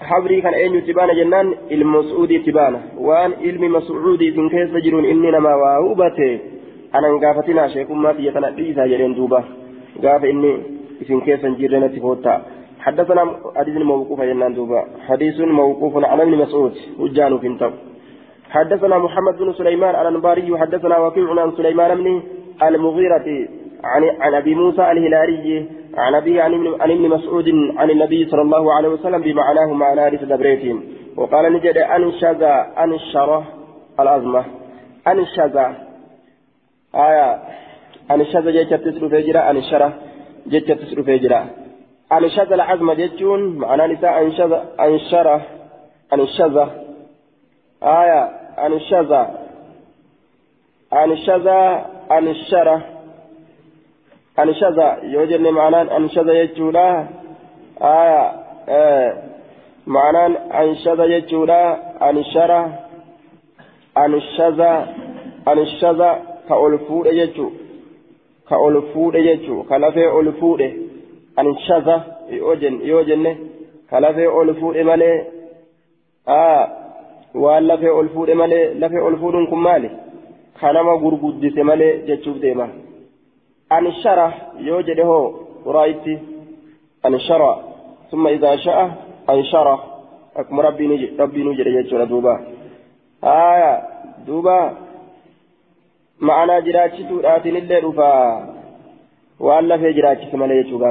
[0.00, 5.54] حبري كان أين تبانا جنان المسعودي تبانا وان علم مسعودي إن كيف تجرون إني نما
[5.54, 6.38] وأوبته
[6.94, 9.44] أنا انقافتنا شيخ ما في يتنبيسا جرين دوبا
[10.04, 10.52] قاف إني
[11.02, 12.34] إذن كيف نجرنا تفوتا
[12.80, 13.22] حدثنا
[13.56, 14.54] حديث موقوف ينان
[15.08, 17.70] حديث موقوف على ابن مسعود وجان في انتو
[18.50, 22.22] حدثنا محمد بن سليمان الأنباري حدثنا وكيع عن سليمان بن
[22.62, 23.48] المغيرة
[23.84, 28.74] عن عن أبي موسى الهلالي عن ابي عن عن ابن مسعود عن النبي صلى الله
[28.74, 30.76] عليه وسلم بمعناه معنى حديث دبريتين
[31.16, 32.42] وقال نجد انشز
[32.84, 33.44] أنشره
[34.00, 34.44] الأزمة.
[35.08, 35.56] انشز
[36.94, 37.28] آية.
[38.10, 39.92] انشز جيتشت تسلو فيجرا أنشره
[40.48, 41.59] جيتشت تسلو فيجرا
[42.12, 45.42] أنشز العزم جتون معناه نساء أنشز أنشرة
[46.12, 46.56] أنشز
[47.82, 48.22] آية
[48.66, 49.12] أنشز
[50.92, 51.46] أنشز
[52.10, 52.82] أنشرة
[54.38, 57.06] أنشز يوجد معناه أنشز يجولا.
[57.82, 58.32] آية
[58.68, 59.22] آه.
[59.86, 60.26] معناه
[60.62, 61.60] أنشز يجولا
[62.10, 62.78] أنشرة
[63.98, 64.60] أنشز
[65.48, 66.02] أنشز
[66.48, 67.50] كأولفود يجو.
[68.48, 69.62] كأولفود يجو.
[69.62, 70.89] كلفي أولفود
[71.36, 71.96] anshaza
[72.90, 73.32] yoo jenne
[73.90, 75.16] ka lafee ol fuudhe malee
[77.34, 79.90] waan lafee ol fuudhe malee lafee ol fuudhuun kun maali
[80.60, 82.68] ka nama gurguddise malee jechuuf deema
[83.76, 84.26] anshara
[84.68, 85.26] yoo jedhe hoo
[85.68, 86.18] uraayitti
[87.02, 87.50] anshara
[88.10, 88.86] summa idaa sha'a
[89.32, 89.74] anshara
[90.40, 92.32] akkuma rabbiinuu jedhe jechuudha duuba
[93.22, 93.72] haya
[94.26, 94.56] duuba
[96.28, 98.46] ma'anaa jiraachisuudhaatiin illee dhufaa
[99.40, 100.82] وأن لا في جراج كما لا يجوز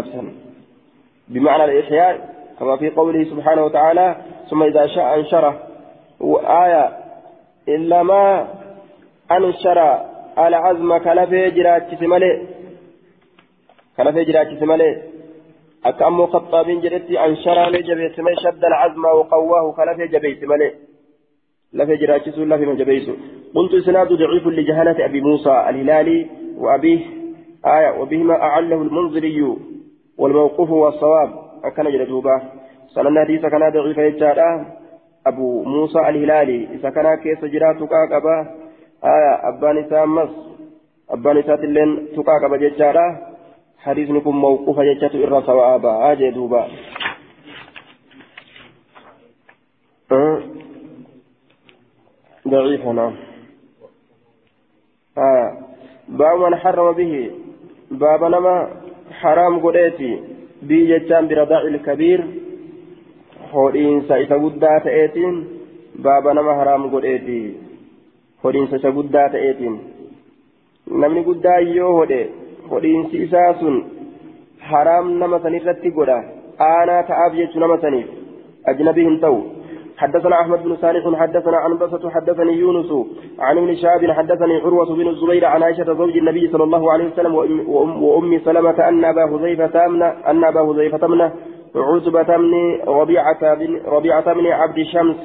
[1.27, 4.15] بمعنى الإحياء كما في قوله سبحانه وتعالى
[4.49, 5.59] ثم إذا شاء أنشره
[6.19, 6.97] وآية
[7.67, 8.47] إلا ما
[9.31, 9.79] أنشر
[10.37, 12.47] العزم كلا في جراج سمالي
[13.97, 15.01] كلا في جراج سمالي
[15.85, 20.71] أكأمو خطابين جرتي أنشر لجبي سمي شد العزم وقواه كلا في جبي سمالي
[21.73, 23.13] لا في جراج لا في مجبيسو
[23.55, 26.27] قلت سناد ضعيف لجهالة أبي موسى الهلالي
[26.57, 27.18] وأبيه
[27.65, 29.57] آية وبهما أعله المنذري
[30.17, 31.29] والموقوف والصواب.
[31.63, 32.41] أكن جلدوبا
[32.87, 34.65] سنن حديث كان ضعيف يجارا
[35.27, 36.67] أبو موسى الهلالي.
[36.73, 38.37] إذا كان كيس جرا تقاقبا
[39.03, 40.29] آية أبان سامس
[41.09, 43.35] أبان ساتلين تقاقبا ججارا
[43.79, 46.67] حديث نكون موقوف يجات إرى صوابا آجي دوبا.
[50.11, 50.41] أه؟
[52.47, 53.15] ضعيف نعم
[55.17, 55.57] آه
[56.07, 57.31] باب من حرم به.
[57.91, 58.69] باب نما
[59.11, 60.19] حرام قديتي
[60.61, 62.23] بي جتان برضاع الكبير
[63.51, 65.47] هورين سايسا قدا تأتين
[65.95, 67.53] باب نما حرام قديتي
[68.45, 69.79] هورين سايسا قدا تأتين
[70.87, 72.19] namni guddaa yoo hodhe
[72.71, 73.75] hodhiinsi isaa sun
[74.69, 76.15] haraam nama sanirratti godha
[76.67, 78.07] aanaa ta'aaf jechu nama saniif
[78.71, 79.37] ajnabii hin ta'u
[79.99, 82.91] حدثنا أحمد بن صالح حدثنا عن بسط حدثني يونس
[83.39, 87.35] عن ابن شهاب حدثني عروة بن الزبير عن عائشة زوج النبي صلى الله عليه وسلم
[87.35, 91.21] وام, وأم سلمة أن أبا حذيفة امن أن أبا حذيفة امن
[91.75, 92.53] عتبة بن
[92.87, 95.23] ربيعة بن ربيعة بن عبد شمس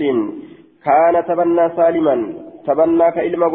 [0.85, 2.17] كان تبنى سالما.
[2.67, 3.49] تبنى كإلما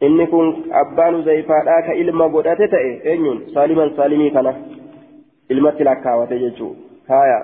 [0.00, 0.46] kun
[0.80, 4.52] abbaan zayfaadhaa ka ilma godhate ta'e eenyuun saaliman saalimii kana
[5.48, 6.76] ilmatti lakkaawate jechuu
[7.08, 7.38] haya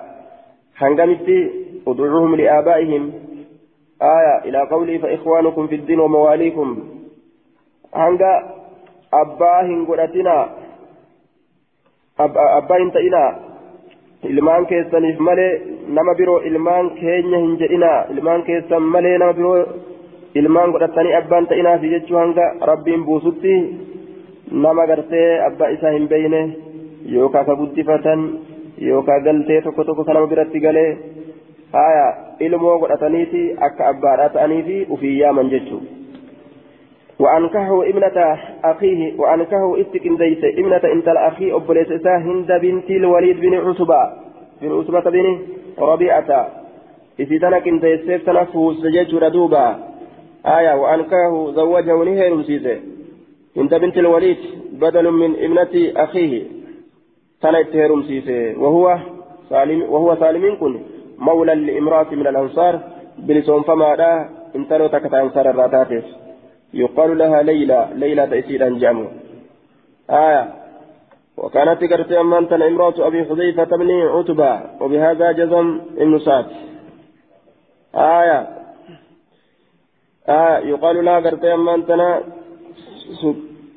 [0.80, 1.36] hangamitti
[1.87, 3.03] ادعوهم لآبائهم
[4.01, 6.67] آية إلى قوله فإخوانكم في الدين ومواليكم
[7.93, 8.33] هنگا
[9.13, 10.37] أباهن قدتنا
[12.59, 13.25] أباهن تئنا
[14.23, 19.57] ilmaan keessaniif malee nama biroo ilmaan keenya hin jedhina ilmaan keessan malee nama biroo
[20.35, 23.53] ilmaan godhatanii abbaan ta'inaaf jechuu hanga rabbiin buusutti
[24.51, 26.41] nama gartee abbaa isaa hin beeyne
[27.13, 28.25] yookaan ka guddifatan
[28.89, 30.89] yookaan galtee tokko tokko kan nama biratti galee
[31.72, 32.06] haya
[32.38, 36.02] ilmoo godhataniiti akka abbaadhaa ta'aniifi ufii yaaman jechuudha.
[37.22, 44.10] وأنكحه ابنة أخيه وأنكحه استكن زيت ابنة انت الأخي أبليس هند بنت الوليد بن عتبة
[44.62, 45.38] بن عتبة بن
[45.78, 46.48] ربيعة
[47.20, 49.78] إذا كنت يسير تنفس زجاج ردوبا
[50.46, 52.80] آية وأنكحه زوجه نهير سيسي
[53.56, 54.38] هند بنت الوليد
[54.72, 56.42] بدل من ابنة أخيه
[57.42, 58.98] تنت هيرم سيسي وهو
[59.50, 60.80] سالم وهو سالم كن
[61.18, 62.80] مولى لإمرأة من الأنصار
[63.18, 66.04] بلسون فما لا انتلو تكت أنصار الراتاتس
[66.74, 69.08] يقال لها ليلى ليلى تأسير أنجام
[70.10, 70.54] آية.
[71.36, 76.46] وكانت قرت أمانتنا إمرأة أبي حذيفة بن عتبة وبهذا جزم ابن سعد.
[77.94, 78.48] آية.
[80.28, 80.58] آية.
[80.66, 82.22] يقال لها قرت أمانتنا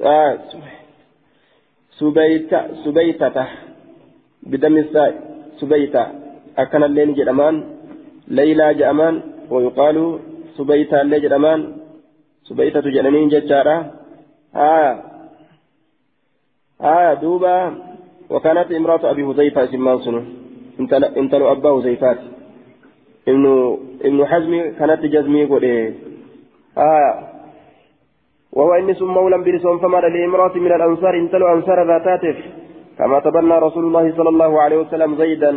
[0.01, 0.37] آه
[1.99, 3.47] سبيتة سبيتة.
[4.43, 5.13] بدم الساء.
[5.57, 6.24] سبيتة.
[6.57, 7.63] أكن اللين جدمان
[8.27, 9.15] ليلى جأمان
[9.49, 10.19] ويقال
[10.57, 11.59] سبيتا اللي جدمان.
[12.43, 13.77] سبيتا جنانين ججارة
[14.55, 14.93] آه.
[16.81, 17.55] آه دوبا.
[18.29, 20.21] وكانت امرأة أبي حذيفة اسمان سنو.
[21.21, 22.19] انت لو أباه زيفات
[23.27, 23.45] ابن
[24.07, 25.65] ابن حزم كانت جزمي قد
[26.77, 27.13] آه.
[28.55, 32.37] وهو إني ثم مولى بلسون فما لامرأة من الأنصار انت لو أنصار ذاتاتف
[32.97, 35.51] كما تبنى رسول الله صلى الله عليه وسلم زيدا.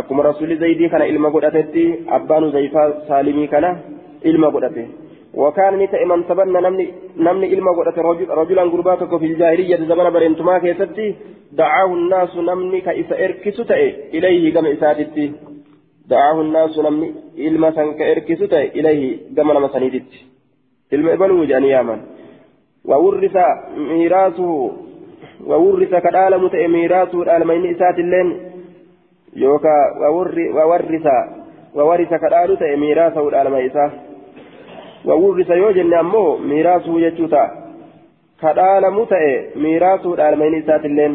[0.00, 1.86] Akkuma rasuulli zaydii kana ilma godhatetti
[2.18, 3.70] abbaan zayfaa saalimii kana
[4.24, 4.84] ilma godhate.
[5.34, 6.86] وكان نتا من تبنى نمني
[7.16, 11.14] نمني إلما قدت رجل رجلا قرباتك في الجاهلية زمن برنتما كيستي
[11.52, 13.58] دعاه الناس نمني كإس إركس
[14.14, 15.32] إليه كما إساتتي
[16.08, 18.42] دعاه الناس نمني إلما سنك إركس
[18.78, 19.02] إليه
[19.36, 20.20] كما نمسنيدتي
[20.92, 22.00] إلما إبنو جاني يامن
[22.84, 23.36] وورث
[23.76, 24.52] ميراثه
[25.46, 28.28] وورث كدال متئ ميراثه الألمين إسات اللين
[29.36, 31.06] يوكا وورث
[31.74, 33.92] وورث كدال تئ ميراثه الألمين إسات
[35.04, 37.44] وورث يوجن أمو ميراثه يجوتا
[38.42, 39.24] كدال متئ
[39.56, 41.12] ميراثه الألمين إسات اللين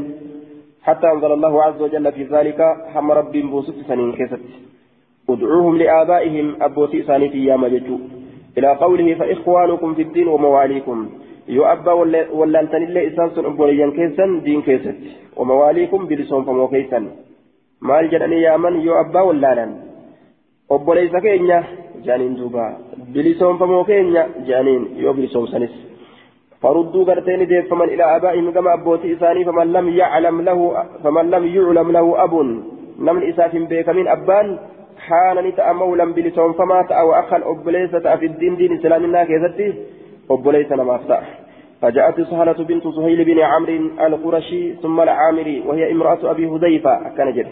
[0.81, 2.59] حتى أنزل الله عز وجل في ذلك
[2.93, 4.43] حم رب بوسط سنين كست
[5.29, 7.97] ادعوهم لآبائهم أبوتي سانتي يا مججو
[8.57, 11.09] إلى قوله فإخوانكم في الدين ومواليكم
[11.47, 15.15] yoo abbaa wallaaltanillee isaan sun obboleeyyan keessan diin keessatti.
[15.37, 17.09] Wamawaaliikum bilisoonfamoo keessan.
[17.81, 18.81] Maal jedhanii yaaman?
[18.81, 19.75] Yoo abbaa wallaalan
[20.69, 21.63] obboleeysa keenya
[22.03, 22.71] jedhaniin duuba
[23.13, 25.87] bilisoonfamoo keenya jedhaniin yoo bilisoomsanis.
[26.61, 31.91] فردوا قرتين ديفمن إلى آبائهم كما أبوتي إساني فمن لم يعلم له فمن لم يعلم
[31.91, 32.33] له أب
[32.99, 34.57] نمن إساف بيك من أبان
[34.97, 39.21] حان نتأ مولا بلسون فما أو أخا أبليسة في الدين دين إسلامنا
[40.31, 41.46] أبليس أفتح
[41.81, 43.73] فجاءت سهلة بنت سهيل بن عمرو
[44.07, 47.47] القرشي ثم العامري وهي امرأة أبي هذيفة كان جد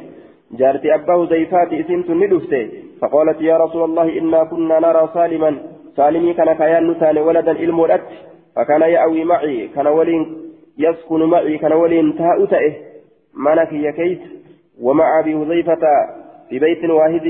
[0.51, 2.53] جارتي أبا هذيفات إسنت ندفت
[3.01, 5.57] فقالت يا رسول الله إنا كنا نرى سالما.
[5.97, 8.01] سالمي كان كيان نتان ولدا المولد
[8.55, 10.37] فكان يأوي معي كان ولين
[10.77, 12.75] يسكن معي كان ولين تاؤته
[13.45, 14.21] منك يكيت
[14.81, 15.83] ومع أبي هذيفة
[16.49, 17.27] في بيت واحد.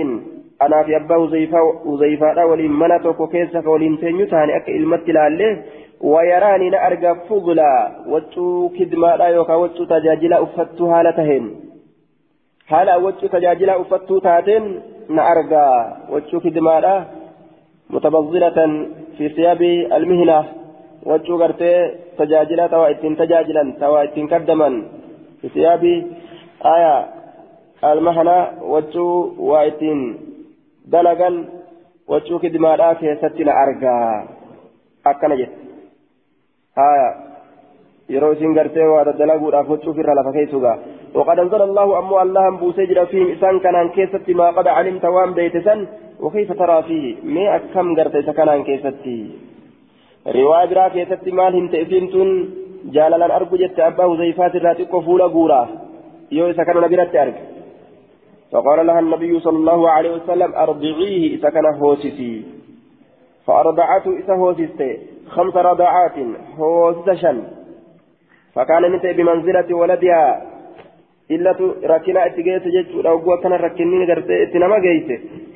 [0.62, 5.64] أنا في أبا هذيفة هذيفة ولين منتك كيسك ولين تنيتان أك إلمت لالله
[6.02, 11.46] ويراني نأرجى فضلا وجو كدما لا يوكا وجو تجاجلا أفتو هالتهن
[12.70, 14.64] هالا وجو تجاجلا أفتو تاتن
[15.10, 15.68] نأرجى
[16.10, 16.96] وجو كدما لا
[17.90, 18.88] متبذلة
[19.18, 19.62] في ثياب
[19.98, 20.46] المهنة.
[21.06, 24.70] وجو غرتي تجاجلا توا اتن تجاجلا توا اتن قدما
[25.42, 25.84] في ثياب
[26.66, 26.96] آية
[27.84, 30.00] المهنة وجو واتن
[30.86, 31.46] دلقا.
[32.08, 33.98] وجو كدما لا كيستنا أرجى
[35.06, 35.36] أكنا
[38.14, 40.78] yeroo isin gartee waa daddalaguudhaaf huccuuf irra lafa keessugaa
[41.16, 45.80] وقد أنزل الله أمو الله بوسجر فيهم إسان كان كيستي ما قد علمت وان بيتسن
[46.20, 49.20] وكيف ترى فيه ما أكم قرت إسا كيستي
[50.28, 52.30] رواية برا كيستي مال هم تأثينتون
[52.96, 55.62] جاللا أرجو جت أباه زيفات الراتق فولا قورا
[56.32, 57.38] يو إسا كان نبيرت أرج
[58.52, 62.34] فقال لها النبي صلى الله عليه وسلم أرضعيه إسا كان هوسسي
[63.46, 64.92] فأرضعته إسا هوسستي
[65.30, 66.18] خمس رضعات
[66.58, 67.44] هوسشا
[68.56, 70.42] فكان نتي بمنزلة ولدها.
[71.32, 75.10] إلا ركنا اتجيت جيت أو قوة كان ركنين قرتي اتنما جيت.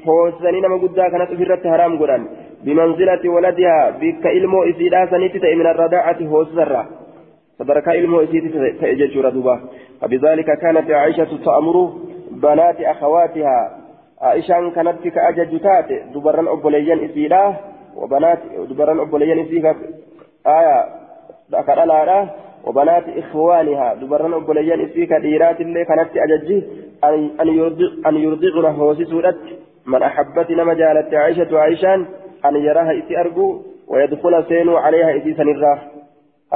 [0.07, 2.27] هوسني نما قدا كانت في رت حرام قرآن.
[2.63, 6.89] بمنزلة ولدها بك إلمو إسيدا سنتي من الرضاعة هوسرة
[7.59, 8.49] فبرك إلمو إسيدي
[8.81, 9.59] تأجج ردوبا
[10.01, 11.75] فبذلك كانت عائشة تأمر
[12.31, 13.57] بنات أخواتها.
[14.21, 17.43] عائشة كانت كأجج تاتي دبرا أبوليان إسيدا.
[18.01, 18.39] وبنات
[18.69, 19.75] دبران أبوليان فيها
[20.47, 20.85] آية
[21.51, 22.29] ذكر الآية
[22.65, 26.57] وبنات إخوانها دبران أبوليان فيها ديرات اللي كانت أججي
[27.41, 29.39] أن يرضع أن يرضعن هوسسودت
[29.85, 32.05] من أحبت نما جالت عائشة عائشان
[32.45, 35.73] أن يراها إتي أرجو ويدخل سينو عليها إتي سنرا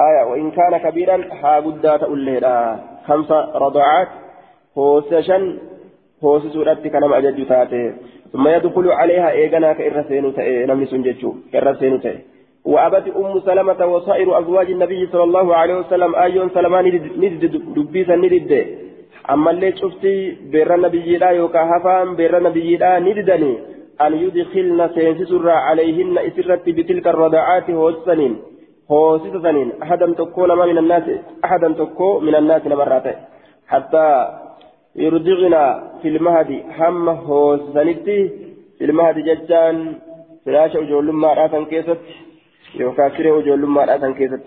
[0.08, 3.32] آية وإن كان كبيرا ها قدات الليلة خمس
[3.66, 4.08] رضعات
[4.78, 5.58] هوسشن
[6.24, 7.94] هوسسودت كنما أجج تاتي.
[8.34, 12.18] ثم يدخل عليها إيغانا كإرسين تأي نمني سنججو إرسين تأي.
[12.66, 16.86] وأبت أم سلمة وصائر أزواج النبي صلى الله عليه وسلم آيون سلمان
[17.22, 18.52] ندد دبيسا ندد
[19.34, 20.16] أما اللي شفتي
[20.52, 23.54] بير النبي لا يوكا هفان بير النبي لا نددني
[24.06, 28.34] أن يدخلن سينسسر عليهن إسرت بتلك الرضاعات هوسنين.
[28.92, 31.04] هوسسنين أحدا تكون ما من الناس
[31.46, 33.16] أحدا تكو من الناس نبراته
[33.68, 34.08] حتى
[34.96, 35.64] يرضعنا
[36.02, 38.20] في المهد هم هوسنتي
[38.78, 39.96] في المهد ججان
[40.46, 42.02] فلاش أجول ما رأسن كيست
[42.80, 44.46] يوكا سري أجول ما رأسن كيست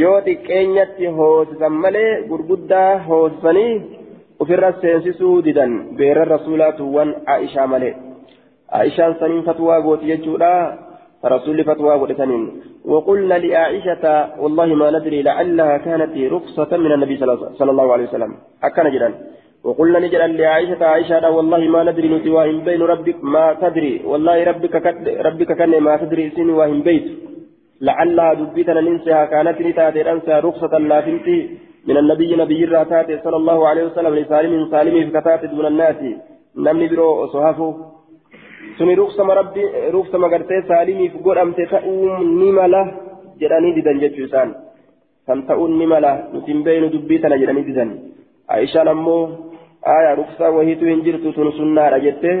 [0.00, 3.72] yoo xiqqeenyatti hoosisan malee gurguddaa hoosisanii
[4.42, 7.94] ofirra seensisuu didan beeran rasuulaatuwwan aishaa malee
[8.80, 10.52] aishaan saniin fatwaa gooti jechuudha
[11.24, 12.42] رسول فتوى ولسنين
[12.84, 14.04] وقلنا لعائشة
[14.42, 17.16] والله ما ندري لعلها كانت رخصة من النبي
[17.58, 18.32] صلى الله عليه وسلم.
[18.64, 19.08] أكن جدا.
[19.64, 22.30] وقلنا نجد لعائشة عائشة والله ما ندري نتي
[22.66, 23.94] بين ربك ما تدري.
[24.10, 27.06] والله ربك كد ربك كن ما تدري سن واهم بيت.
[27.80, 31.38] لعلها دبيتنا ننسها كانت نتاتي أنسى رخصة لا تنتي
[31.88, 36.00] من النبي نبي الراتات صلى الله عليه وسلم لسالم سالم في كتات دون الناس.
[36.56, 37.68] نمني برو صحافه
[38.78, 39.62] سني رخصة ربي
[39.96, 42.82] رخصة مغرتي سالمي في قرأم تتأوم نملة
[43.40, 44.48] جراني دي دنجة جسان
[45.26, 47.90] فانتأون نملة نتنبين دبيتنا جراني دي دن
[48.50, 49.16] عائشة نمو
[49.96, 52.36] aya ruksaa wahiitu hin jirtu tun sunnaadha jettee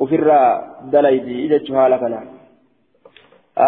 [0.00, 0.48] ofirraa
[0.92, 2.22] dalaydi jechuu haala kana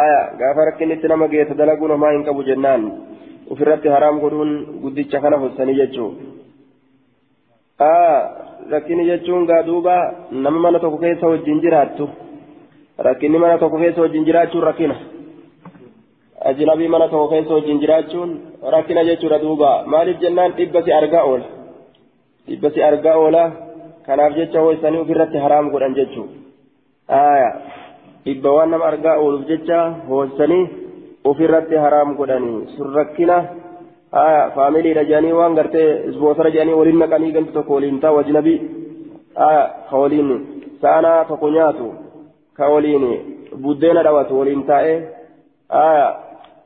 [0.01, 2.83] aya gaafa rakkinitti nama geessa dalaguun homaa hin qabu jennaan
[3.51, 4.53] ofirratti haraam godhuun
[4.83, 6.11] guddicha kana hossanii jechuu
[7.91, 8.31] aya
[8.71, 12.09] rakkini jechuun gaa duuba nama mana tokko keessa wajjin jiraattu
[13.09, 14.97] rakkinni mana tokko keessa wajjin jiraachuun rakkina
[16.51, 18.31] ajnabii mana tokko keessa wajjin jiraachuun
[18.77, 19.05] rakkina
[22.51, 23.69] jechuudha duuba maaliif jennaan dhibba si argaa oola dhibba si argaa oola
[24.07, 26.29] kanaaf jecha ho'isanii ofirratti haraam godhan jechuu
[27.09, 27.53] aya
[28.25, 30.69] dhibba waan nama argaa ooluuf jecha ho'isanii
[31.25, 33.47] ofirratti haraam godhanii sun rakkina
[34.13, 38.61] aya faamiliidha jedhanii waan gartee isboosara jedhanii waliin naqanii ganti tokko waliin taa'u ajnabii
[39.35, 40.31] aya ka waliin
[40.81, 41.95] saanaa tokko nyaatu
[42.55, 43.07] ka waliin
[43.63, 45.09] buddeena dhawatu waliin taa'ee
[45.69, 46.17] aya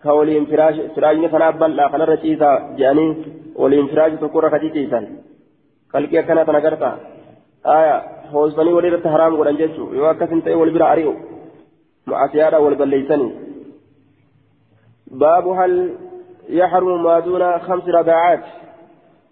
[0.03, 3.17] ka waliin firaashni kanaaf bal'aa kanarra ciisaa jedhanii
[3.57, 5.07] waliin firaashi tokkorra ka ciciisan
[5.93, 6.91] qalqii akkanaa tana garta
[7.77, 7.95] aya
[8.33, 11.15] hoosanii walii irratti haraam godhan jechuu yoo akkasin ta'e wal bira ari'u
[12.11, 13.33] ma'asiyaadha wal balleeysanii
[15.13, 15.95] باب هل
[16.49, 18.45] يحرم ما دون خمس رضاعات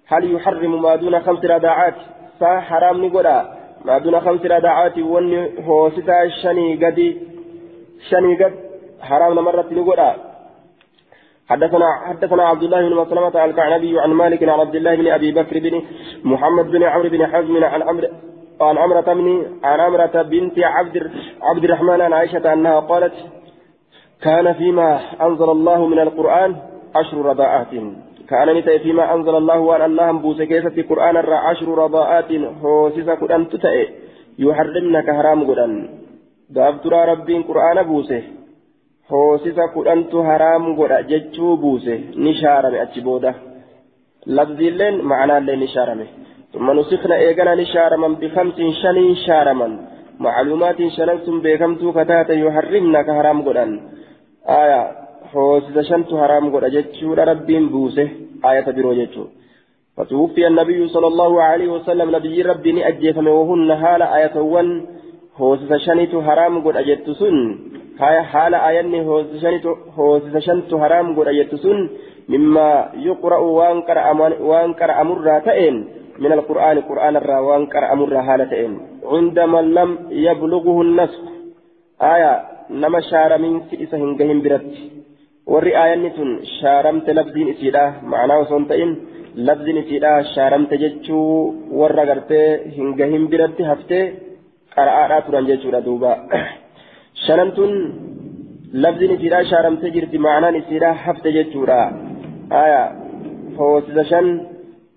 [0.06, 1.94] هل يحرم ما دون خمس رضاعات
[2.40, 3.38] سا حرام نقولا
[3.84, 7.18] ما دون خمس رضاعات ون هو ستا شني قدي
[8.10, 8.54] شني قد
[9.00, 10.14] حرام مرة نقولا
[11.50, 15.58] حدثنا حدثنا عبد الله بن مسلمة الكعنبي عن مالك عن عبد الله بن أبي بكر
[15.58, 15.82] بن
[16.24, 18.08] محمد بن عمرو بن حزم عن عمرو
[18.60, 21.10] عن عمرة بن عن عمرة بنت عبد
[21.42, 23.12] عبد الرحمن عن عائشة أنها قالت
[24.22, 26.56] كان فيما أنزل الله من القرآن
[26.94, 27.72] عشر رضاءات.
[28.30, 32.32] كان نتأي فيما أنزل الله وأن الله بوس القرآن الرا عشر رضاءات.
[32.62, 33.88] هو سيسا قرآن تتأي
[34.38, 35.72] يحرمنك حرام قرآن
[36.50, 38.22] دابترا ربين قرآن بوسة.
[39.11, 43.33] hoosisa kudhantu haraam godha jechuu buuse ni shaarame achi booda
[44.37, 46.07] labziilleen ma'anaallee ni shaarame
[46.55, 49.67] ثم نسخنا إيقنا نشارما بخمس شنين شارما
[50.19, 53.71] معلومات شننتم بكمتو كتاتا يحرمنا كهرام قدان
[54.61, 54.81] آية
[55.31, 58.07] حوسس شنت حرام قد جتشو ربين بوسه
[58.49, 59.25] آية برو جتشو
[59.97, 64.67] فتوفي النبي صلى الله عليه وسلم نبي ربي نأجيفم وهن هال آية ون
[65.37, 67.37] حوسس شنت حرام قد أجتسن
[67.99, 68.99] هاي حال آياني
[69.97, 71.79] هوسس شنت حرام قد أجتسن
[72.29, 72.69] مما
[73.09, 73.37] يقرأ
[74.49, 75.75] وانكر أمر تئن
[76.19, 78.73] من القرآن قرآن الرا وانكر أمر هالتئن
[79.13, 79.89] عندما لم
[80.27, 81.23] يبلغه النسخ
[82.01, 82.33] آية
[82.69, 84.71] نما شار من سئس هنجهم برت
[85.53, 86.29] warri aayanni tun
[86.59, 88.91] shaaramte labdiin isiidha ma'anaa osoo hin ta'in
[89.47, 91.27] labdiin isiidha shaaramte jechuu
[91.79, 94.05] warra gartee hin gahin biratti haftee
[97.16, 97.92] qara'aadhaa turan jechuudha duuba shanan tun
[98.72, 101.92] labdiin isiidha shaaramte jirti ma'anaan isiidha hafte jechuudha
[102.50, 102.92] aya
[103.58, 104.40] hoosisa shan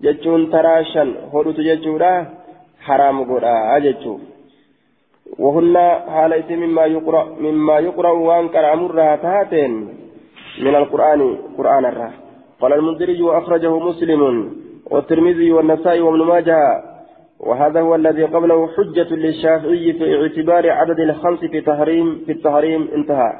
[0.01, 2.25] jechuun taraa shan hodhutu jechuudha
[2.79, 4.21] haraam godha jechuu
[5.39, 5.77] وهن
[6.09, 9.87] حال اسم مما يقرأ مما يقرأ وانكر أمرها تاتين
[10.61, 12.11] من القرآن قرآن الرا
[12.61, 14.53] قال المنذري وأخرجه مسلم
[14.91, 16.83] والترمذي والنسائي وابن ماجه
[17.47, 23.33] وهذا هو الذي قبله حجة للشافعي في اعتبار عدد الخمس في تحريم في التحريم انتهى.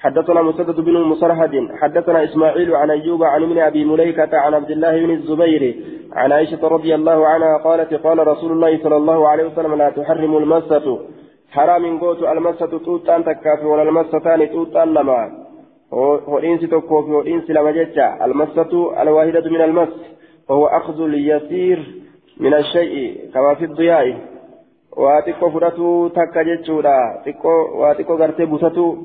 [0.00, 5.06] حدثنا مسدد بن مصرهد حدثنا إسماعيل عن أيوب عن ابن أبي مليكة عن عبد الله
[5.06, 5.76] بن الزبير
[6.12, 10.36] عن عائشة رضي الله عنها قالت قال رسول الله صلى الله عليه وسلم لا تحرم
[10.36, 10.98] المسة.
[11.50, 15.44] حرام قوت المسة توتان تكافي ولا المستان توتان لما.
[15.94, 19.88] fi hodhiinsi lama jecha almassatu alwaahidatu min almas
[20.48, 22.03] وهو أخذ اليسير
[22.40, 24.16] من الشيء كما في الضياء.
[24.96, 28.96] واتقو فراتو تكا جتشورا تقو واتقو غرتي بوتاتو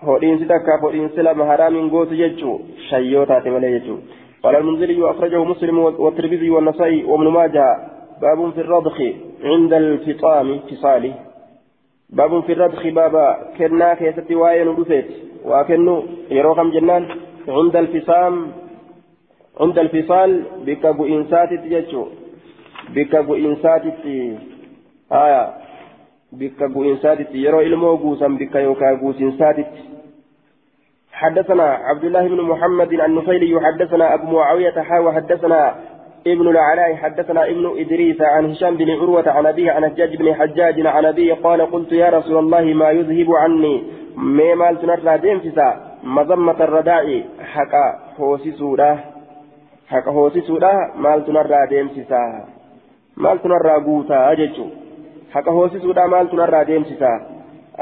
[0.00, 2.58] هودينسي تكا هودينسي لما حرام غوت جتشو.
[2.88, 3.96] شيوتا تملي جتشو.
[4.42, 7.66] قال المنذري أخرجه مسلم والترمذي والنسائي وابن ماجه.
[8.22, 8.98] باب في الرضخ
[9.44, 11.14] عند الفطام فصاله
[12.10, 13.26] باب في الرضخ بابا
[13.58, 15.08] كنا كيستي واين ودفت
[15.44, 17.04] وكنو يروكم جنان.
[17.48, 18.34] عند الفصام
[19.60, 20.30] عند الفصال
[20.66, 22.21] بك تججو بك
[22.94, 23.82] بإنسات
[25.12, 25.54] آية
[26.32, 29.56] بك بإنسات يرو إلمو قوسا بك يوكا قوس إنسات
[31.12, 35.74] حدثنا عبد الله بن محمد النفيلي حدثنا أبو معاوية حا وحدثنا
[36.26, 40.86] ابن العلاء حدثنا ابن إدريس عن هشام بن عروة عن أبيه عن الحجاج بن حجاج
[40.86, 43.82] عن أبيه قال قلت يا رسول الله ما يذهب عني
[44.16, 48.98] ما مال تنرى ديمسسا مذمة الرداء حقا هوسي سورة
[49.88, 52.44] حقا هوسي سورة مال تنرى ديمسسا
[53.24, 54.66] مال تنرى قوتا أججو
[55.32, 57.12] حقا هوسي سورة مال تنرى ديمسسا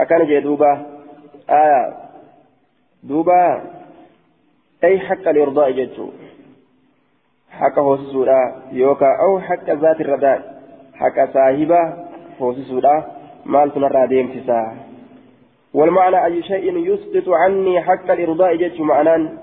[0.01, 0.73] أكان جدوبا
[1.63, 1.83] آية
[3.09, 3.43] دوبا
[4.85, 6.09] أي حق الإرضاء ججو
[7.61, 8.39] haqa hoosisuudha
[8.73, 10.35] yookaan au haqa zaati irra
[11.01, 11.81] haqa saahiba
[12.41, 12.95] hoosisuudha
[13.45, 14.61] maaltu narraa deemsisa
[15.75, 19.39] والمعنى أي شيء يسقط عني حق الإرضاء جت معنان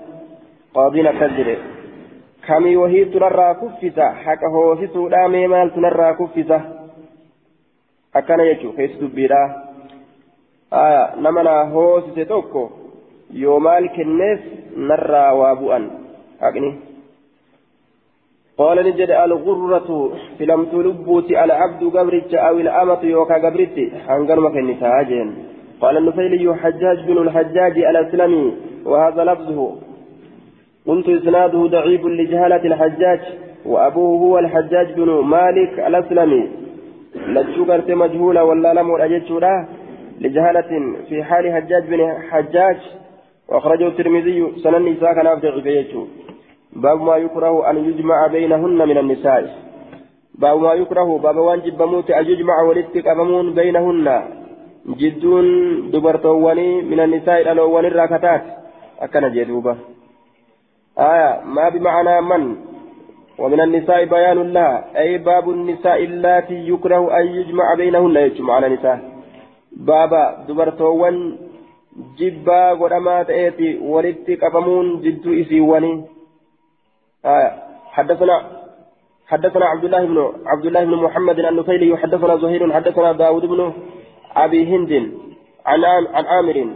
[0.74, 1.10] قاضينا
[2.48, 6.60] كذب كمي وهي تنرى كفسة حق هو سسودا ميمال تنرى كفسة
[8.16, 9.64] أكان يجو كيس دبيرا
[10.72, 12.70] آه نمنا هو سسيتوكو
[13.30, 14.40] يومال كنس
[14.76, 15.90] نرى وابوان
[16.42, 16.74] أغني
[18.58, 23.76] قال نجد الغرة فلم تلبوت العبد قبرت أو الأمة يوكا قبرت
[24.06, 24.66] حنقر مكن
[25.80, 29.87] قال النفيلي حجاج بن الحجاج الأسلمي وهذا لفظه
[30.88, 33.20] قلت إسناده ضعيف لجهالة الحجاج
[33.66, 36.48] وأبوه هو الحجاج بن مالك الأسلمي.
[37.34, 39.30] لتشكرت مجهولة ولا لم أجدت
[40.20, 40.70] لجهالة
[41.08, 42.76] في حال حجاج بن حجاج.
[43.48, 45.60] وأخرجه الترمذي سنن نساء كان أبدغ
[46.72, 49.42] باب ما يكره أن يجمع بينهن من النساء.
[50.34, 53.06] باب ما يكره باب واجب بموت أن يجمع ولدتك
[53.54, 54.22] بينهن.
[55.00, 55.46] جدون
[55.90, 58.42] دبرتواني من النساء الألوان الراكتات
[59.00, 59.76] أكن جدوبة.
[60.98, 62.56] آية ما بمعنى من؟
[63.38, 69.18] ومن النساء بيان لها أي باب النساء اللاتي يكره أن يجمع بينهن يجمع على نساء؟
[69.72, 71.36] بابا دبرتوان
[72.18, 76.04] جبا ودما تأتي ولدتك أبمون جدو إسيواني
[77.24, 78.36] آه حدثنا
[79.26, 83.72] حدثنا عبد الله بن عبد الله بن محمد النفيلي حدثنا زهير حدثنا داود بن
[84.36, 84.92] أبي هند
[85.66, 86.68] عن عن عامر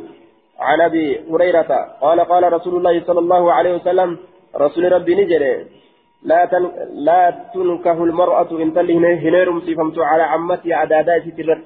[0.60, 4.18] عن أبي هريرة قال قال رسول الله صلى الله عليه وسلم
[4.56, 5.66] رسول ربي نجري
[6.22, 6.70] لا تن
[7.08, 7.22] لا
[7.54, 8.94] تنكه المرأة إن تلي
[9.24, 11.62] هنيرم سيفمت على عمتها أدادا سترت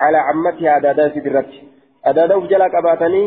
[0.00, 1.50] على عمتها أدادا سترت.
[2.04, 3.24] أدادا فجلك أباتني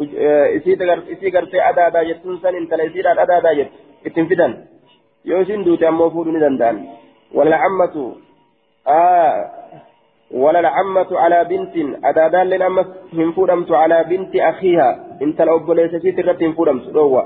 [0.00, 4.52] isii gartee adaadaa jettuun san intala isiidhaan adaadaa jettu ittiin fidan
[5.24, 6.76] yoo isin duute ammoo fuudhuu ni danda'an
[10.30, 11.74] walcammatu وللعمة على بنت.
[12.04, 15.18] أدادان لن أمس هنفودمت على بنت أخيها.
[15.22, 17.24] إنت الأبوليس سيترت هنفودمت روى.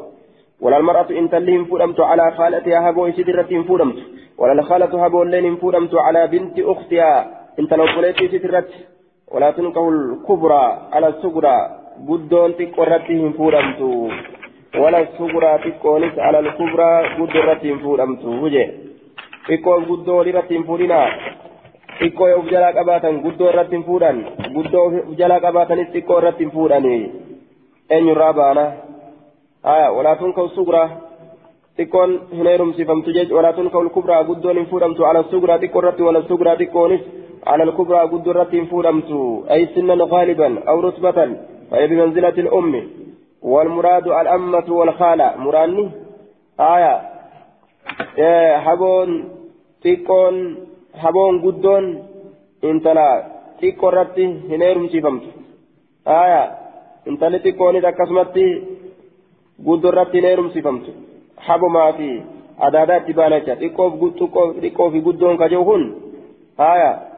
[0.61, 3.97] ولا المرأة إنت اللي هنفودمت على خالتها هبو سيترت هنفودمت
[4.39, 7.41] ولا الخالة هبو اللي هنفودمت على بنت أختها.
[7.59, 8.71] إنت الأبوليس سيترت
[9.33, 11.81] ولا تنكه الكبرى على الصغرى.
[12.09, 13.89] guddoon xiqqoo irratti hin fuudhamtu
[14.83, 18.65] wala suguraa xiqqoonis alal kubraa guddoo irratti hin fuudhamtu huje
[19.47, 19.83] xiqqoof
[22.01, 24.19] xiqqoo of jalaa qabaatan guddoo irratti hin fuudhan
[24.57, 27.01] guddoo of jalaa qabaatanis xiqqoo irratti hin fuudhanii
[27.91, 28.67] eenyurraa baana
[29.71, 30.89] haya walaatuun ka'u suguraa
[31.79, 36.29] xiqqoon hin heerumsifamtu jechuudha walaatuun ka'u kubraa guddoon hin fuudhamtu ala suguraa xiqqoo irratti wala
[36.33, 37.09] suguraa xiqqoonis
[37.47, 39.11] على الكبرى قد رتين فودمت
[39.51, 41.37] أي سنا غالبا أو رتبة
[41.71, 42.89] فهي بمنزلة الأم
[43.43, 45.91] والمراد الأمة والخالة مراني
[46.61, 46.95] آية
[48.19, 49.29] إيه حبون
[49.83, 50.57] تيكون
[50.95, 51.85] حبون قدون
[52.65, 53.09] انتلا
[53.61, 55.23] تيكو رتي هنيرم سيفمت
[56.07, 56.43] آية
[57.09, 58.47] انتلا تيكوني دكسمتي
[59.67, 60.87] قدون رتي هنيرم سيفمت
[61.39, 62.23] حبو ما في
[62.61, 65.85] أدادات بانجا تيكو في قدون كجوهن
[66.61, 67.11] آية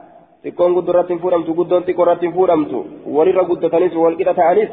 [0.43, 2.79] xiqqoon guddoo irratti hin fuudhamtu guddoon xiqqoo irratti hin fuudhamtu
[3.17, 4.69] walirra guddatanis walqixa ta'anis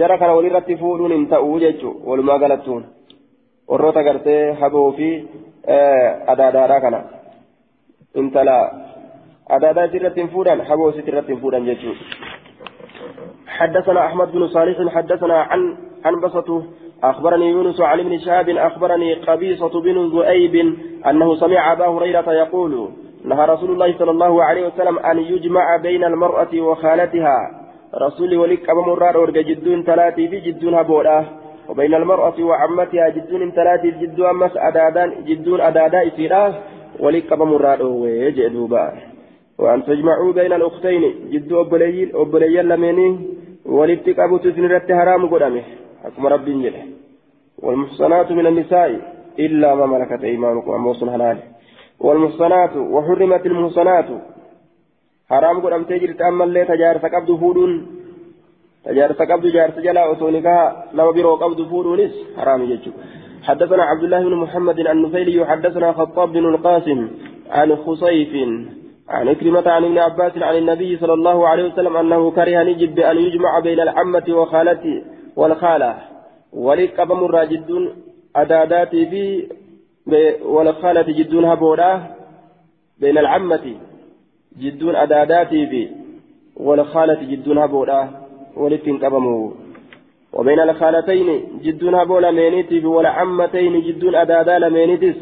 [0.00, 2.84] jara kana walirratti fuudhuun hin ta'u jechuudha walumaa galattuun
[3.70, 5.08] warroota gartee haboo fi
[6.34, 7.00] adaadaadhaa kana
[8.22, 8.58] intala
[9.56, 11.64] adaadaa isirratti hin fuudhan haboo isitti irratti hin fuudhan.
[13.58, 16.62] حدثنا أحمد بن صالح حدثنا عن عن بسطه
[17.02, 20.54] أخبرني يونس عن ابن شهاب أخبرني قبيصة بن ذؤيب
[21.10, 22.88] أنه سمع أبا هريرة يقول
[23.24, 27.36] نهى رسول الله صلى الله عليه وسلم أن يجمع بين المرأة وخالتها
[27.94, 31.24] رسول ولك أبو مرار ورق جدون ثلاثي في جدون هبولا
[31.68, 36.54] وبين المرأة وعمتها جدون ثلاثي جدون أمس أدادان جدون أدادا إسيرا
[37.00, 38.84] ولك أبو مرار ويجدوبا
[39.58, 43.08] وأن تجمعوا بين الأختين جدو أبليين أبليين لمني
[43.66, 45.62] ولتك أبو تسنرت حرام قدامه
[46.04, 46.82] حكم ربي جله
[47.62, 48.90] والمحصنات من النساء
[49.38, 51.42] إلا ما ملكت أيمانكم أموصن حلاله
[52.00, 54.08] والمحصنات وحرمت المحصنات
[55.30, 57.72] حرام قد أمتي جرت أما اللي تجارس قبض فودون
[58.84, 62.92] تجارس قبض جارس جلا أتونيكا لما بيرو قبض فودونس حرام يجو
[63.48, 67.08] حدثنا عبد الله بن محمد النفيلي حدثنا خطاب بن القاسم
[67.50, 68.32] عن خصيف
[69.08, 73.16] عن إكرمة عن ابن عباس عن النبي صلى الله عليه وسلم أنه كره نجب بأن
[73.16, 75.02] يجمع بين العمة وخالته
[75.36, 75.94] والخالة.
[76.52, 77.92] ولقبم الراجدون
[78.36, 79.46] أداداتي في
[80.44, 82.00] والخالة جدون هبوراه
[83.00, 83.74] بين العمة.
[84.60, 85.88] جدون أداداتي في
[86.56, 88.08] والخالة جدون هبوراه
[88.56, 89.50] ولتن قبموا
[90.32, 95.16] وبين الخالتين جدون هبولا مينيتي والعمتين جدون أدادا لمينيتس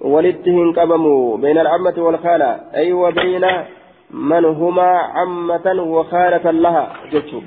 [0.00, 3.44] ولتهن قبموا بين العمة والخالة أي وبين
[4.10, 6.92] من هما عمة وخالة لها.
[7.12, 7.40] جتشو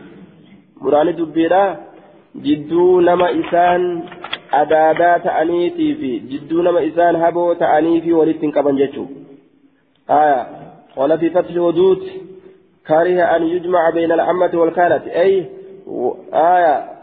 [0.81, 1.77] مراني دبيرا
[2.35, 4.03] جدو نما إسان
[4.53, 9.05] أدادا تأنيتي في جدو نما إسان هبو تأني في ولتهن قبن جتشو
[10.09, 10.47] آية.
[10.95, 12.01] قال في فتح الودود
[12.87, 15.01] كره أن يجمع بين العمة والخالة.
[15.21, 15.45] أي
[16.33, 16.94] آية.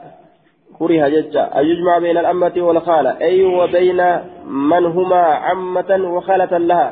[0.83, 1.45] كره ججا.
[1.59, 3.20] أن يجمع بين الأمة والخالة.
[3.20, 4.01] أي وبين
[4.70, 6.89] من هما عمة وخالة لها.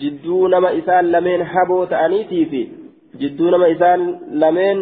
[0.00, 2.68] جدو نما إسان لمن حبو تأنيتي في.
[3.20, 4.76] جدو نما إسان لمن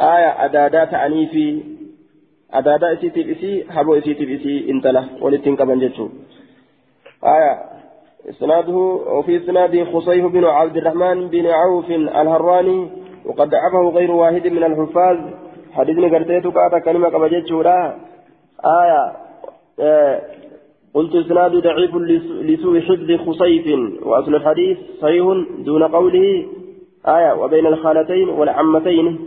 [0.00, 1.62] آية أدادا تأنيفي.
[2.52, 5.04] أدادا إسيتي بإسي حبو إسيتي بإسي انتلا.
[5.20, 6.08] ولتنك من جتشو
[7.24, 7.54] آية.
[8.30, 8.78] إسناده
[9.16, 12.80] وفي إسناده خصيف بن عبد الرحمن بن عوف الهراني
[13.26, 15.45] وقد ضعفه غير واحد من الحفاظ.
[15.76, 17.78] حديثني قرتيتو كاتا كلمة كبجت شورا
[18.80, 19.02] آية
[20.94, 21.94] قلت إسناد ضعيف
[22.48, 23.66] لسوء حفظ خصيف
[24.06, 25.24] وأصل الحديث صحيح
[25.58, 26.46] دون قوله
[27.16, 29.18] آية وبين الخالتين والعمتين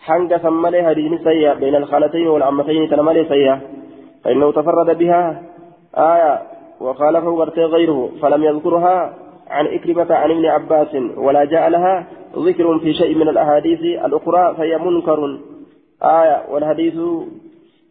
[0.00, 3.60] حنق ثملي حديث سيئة بين الخالتين والعمتين تنملي سيئة
[4.24, 5.42] فإنه تفرد بها
[5.96, 6.42] آية
[6.80, 9.14] وخالفه غرتي غيره فلم يذكرها
[9.50, 12.06] عن إكرمة عن ابن عباس ولا جاء لها
[12.36, 15.38] ذكر في شيء من الأحاديث الأخرى فهي منكر
[16.02, 16.94] آية والحديث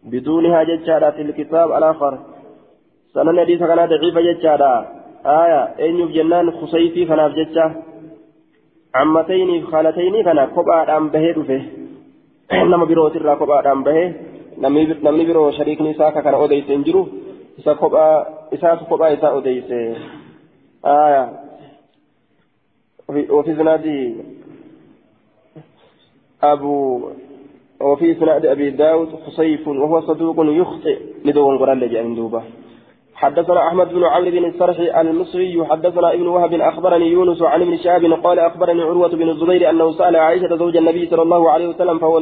[0.04, 2.20] بدونها ججارة في الكتاب الآخر.
[3.14, 4.88] سنن حديث كان ضعيف ججارة
[5.26, 7.72] آية أين جنان خصيفي كان ججة
[8.96, 11.62] عمتين خالتين كان قبعة أم به دفه
[12.52, 14.04] nama biroo irraa kophaadhaan bahe
[14.60, 17.04] namni biroo shariikni isaa kana odeyse hin jiru
[17.62, 18.16] isa kophaa
[18.58, 19.80] isaatu kophaa isaa odeyse
[20.84, 21.24] aya
[23.12, 23.86] سناد
[26.44, 26.76] أبو
[27.84, 32.42] وفي سناد أبي داود خصيف وهو صدوق يخطئ لدون قرآن لجأ دوبة.
[33.16, 38.04] حدثنا أحمد بن عمرو بن السرح المصري حدثنا ابن وهب أخبرني يونس عن ابن شهاب
[38.24, 42.22] قال أخبرني عروة بن الزبير أنه سأل عائشة زوج النبي صلى الله عليه وسلم فهو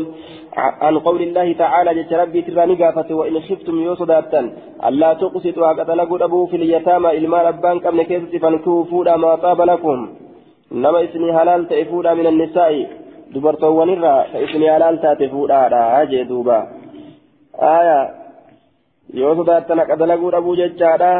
[0.55, 4.41] عن قول الله تعالى جت ربي تراني قافت وإن خفتم يوصداتا
[4.87, 9.99] ألا تقسطوا قتلقوا أبو في اليتامى إلمال أبان قبل كيف فانكوفوا ما طاب لكم.
[10.71, 12.87] isinii halaal ta'e fuudhaa min annisaa'i
[13.33, 16.57] dubartoowwan irraa ka isinii halaal taate fuudhaadha jee duuba
[17.75, 17.99] aya
[19.13, 21.11] yoo sodaattan haqa dalaguu dhabuu jechaadha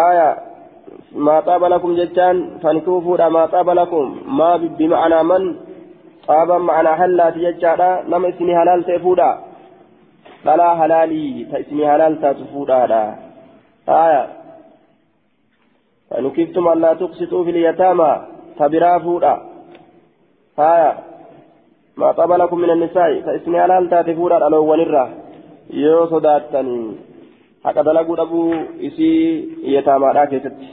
[0.00, 0.28] aya
[1.26, 4.06] maa xaaba lakum jechaan fankuu fuudha maa xaaba lakum
[4.38, 5.44] maa bima'anaa man
[6.26, 9.30] xaaban ma'anaa hallaati jechaadha nama isinii halaal ta'e fuudha
[10.46, 13.04] dhalaa halaalii ta isinii halaal taatu fuudhaadha
[14.00, 14.24] aya
[16.10, 18.12] فإن كفتم ألا تقسطوا في اليتامى
[18.58, 18.98] فبرا
[20.58, 20.98] هايا
[21.96, 25.04] ما طاب لكم من النساء فإسمي على أن تاتفودا ألو ونرى
[25.70, 26.96] يو صداتني
[27.66, 28.54] dhabuu
[28.88, 30.68] isii yataamaadhaa keessatti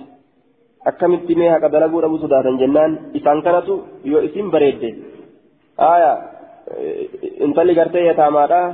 [0.90, 3.76] akkamitti mee haqa dalaguu dhabuu sodaatan jennaan isaan kanatu
[4.12, 4.90] yoo isin bareedde
[5.78, 6.12] aya
[7.46, 8.68] intalli gartee yataamaadhaa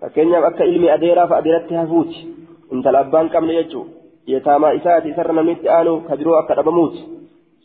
[0.00, 2.26] fakkeenyaaf akka ilmi adeeraa fa adeeratti hafuuti
[2.72, 7.00] intala abbaan qabne jechuudha yetaamaa isaati isarra namitti aanu ka biroo akka dhabamuuti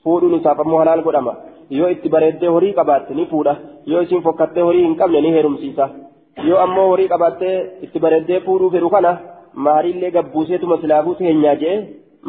[0.05, 1.33] fuudhuun isaaf ammoo halaal godhama
[1.77, 3.53] yoo itti bareeddee horii qabaatte ni fuudha
[3.91, 5.85] yoo isin fokkattee horii hin qabne ni heerumsiisa
[6.49, 7.55] yoo ammoo horii qabaattee
[7.87, 9.11] itti bareeddee fuudhuu fedhu kana
[9.67, 11.75] maariillee gabbuuseetuma silaafuu seenyaa jee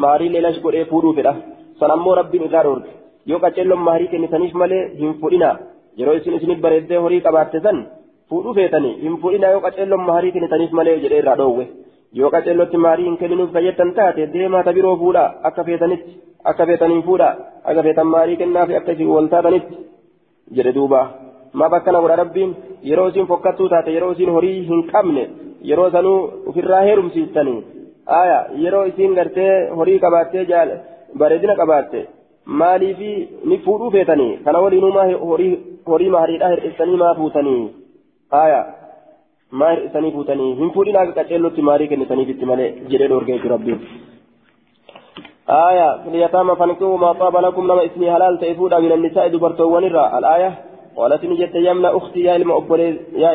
[0.05, 1.33] maariillee lash godhee fuudhuu fedha
[1.79, 2.89] san ammoo rabbiin irraa dhoorge
[3.31, 5.49] yoo qaceelloon maarii kennitaniif malee hin fudhina
[6.01, 7.77] yeroo isin isinit bareeddee horii qabaatte san
[8.31, 11.65] fuudhuu feetanii hin fudhina yoo qaceelloon maarii kennitaniif malee jedhee irraa dhoowwe
[12.13, 16.17] yoo qaceellotti maarii hin kenninuuf fayyaddan taate deemaa ta biroo fuudha akka feetanitti
[16.51, 17.29] akka feetaniin fuudha
[17.63, 19.77] akka feetan maarii kennaafi akka isin wal taatanitti
[20.59, 21.01] jedhe duuba
[21.53, 22.55] maaf akkana godha rabbiin
[22.89, 25.29] yeroo isin fokkattuu taate yeroo isin horii hin qabne
[25.71, 26.19] yeroo sanuu
[26.51, 27.57] ofirraa heerumsiistanii
[28.19, 30.45] aya yeroo isin gartee horii qabaattee
[31.17, 32.07] bareedina qabaatte
[32.61, 33.11] maaliifi
[33.45, 35.07] ni fuudhuu feetanii kana waliinumaa
[35.87, 37.61] horii mahariidhaa hir'istanii maa fuutanii
[38.41, 38.65] aya
[39.51, 40.53] maa hir'isanii fuutanii?
[40.59, 43.81] Hin fuudhin akka qaceellotti maarii kennitaniifitti malee jedhee dhoorgee jiru rabbiin.
[45.49, 50.51] آية اليتامى فانكحوا ما طاب لكم لما اسمي حلال تيفودا من النساء دبرتو ونرى الآية
[50.97, 52.35] قالت نجت يمنى أختي يا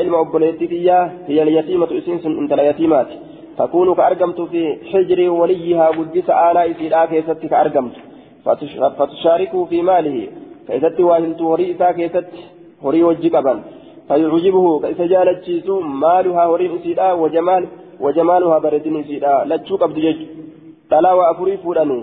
[0.01, 0.91] إلما أبوليتي
[1.29, 3.07] هي اليتيمة إسنس انت لا يتيمات
[3.59, 7.95] تكون كأرقمت في حجر وليها قدس آلاء إسيدا كيست كأرقمت
[8.99, 10.29] فتشاركه في ماله
[10.69, 12.31] كيست واهلت وريئتا كيست
[12.85, 13.55] هري وجقبا
[14.09, 15.71] فيعجبه كيس جالت
[16.05, 17.65] مالها هري إسيدا وجمال
[18.01, 20.21] وجمالها بردين إسيدا لتشو قبض جج.
[20.91, 22.01] تلا وأفري فوداني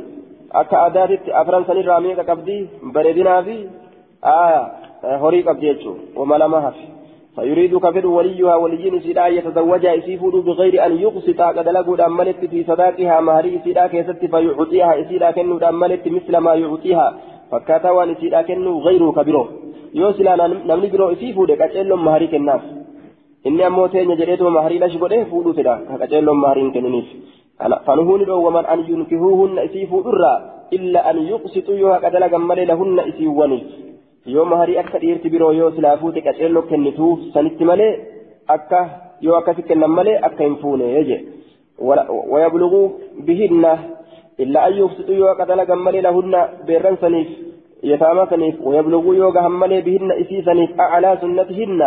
[0.51, 3.57] أكا أداتت أفران سني رامي قبضي بردنا في.
[4.25, 4.61] آية
[5.03, 6.85] هري قبض ججو وملامها في.
[7.35, 13.19] فيريد كفر وليها وليين سيدا يتزوجها يسيفود بغير أن يقسط قد لقود أملت في صداقها
[13.21, 17.07] مهري سيدا كيست فيعطيها سيدا كنو أملت مثل ما يعطيها.
[17.51, 19.45] فكاتا سيدا كنو غيره كبيره
[19.93, 22.61] يوسلا نمني برو يسيفود كأجل مهري كناف
[23.47, 27.09] inni ammoo teenya jedheetuma maharii lashi godhee fuudhuu fedha kaqaceelloon mahariin kenniniif
[27.85, 30.37] fanuhuuni dhoowwaman an yunkihuuhunna isii fuudhurraa
[30.77, 33.63] illa an yuqsitu yoo haqa dalagan malee lahunna isiiwwaniif
[34.35, 37.91] yoo maharii akka dhiirti biroo yoo silaa fuute qaceelloo kennituuf sanitti malee
[38.57, 38.81] akka
[39.27, 41.19] yoo akkasi kennan malee akka hin fuune je
[42.31, 42.89] ويبلغوا
[43.27, 43.65] بهن
[44.39, 46.33] إلا أن يقسطوا يوكا دلقا ملي لهن
[46.67, 47.27] بيران سنيف
[47.83, 51.81] يتامى سنيف ويبلغوا يوكا هم ملي بهن إسي سنيف أعلى سنتهن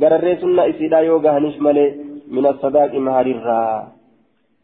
[0.00, 1.94] gararree sunna isiidhaa yoo gahanis malee
[2.34, 3.94] min asadaaqi maharirraa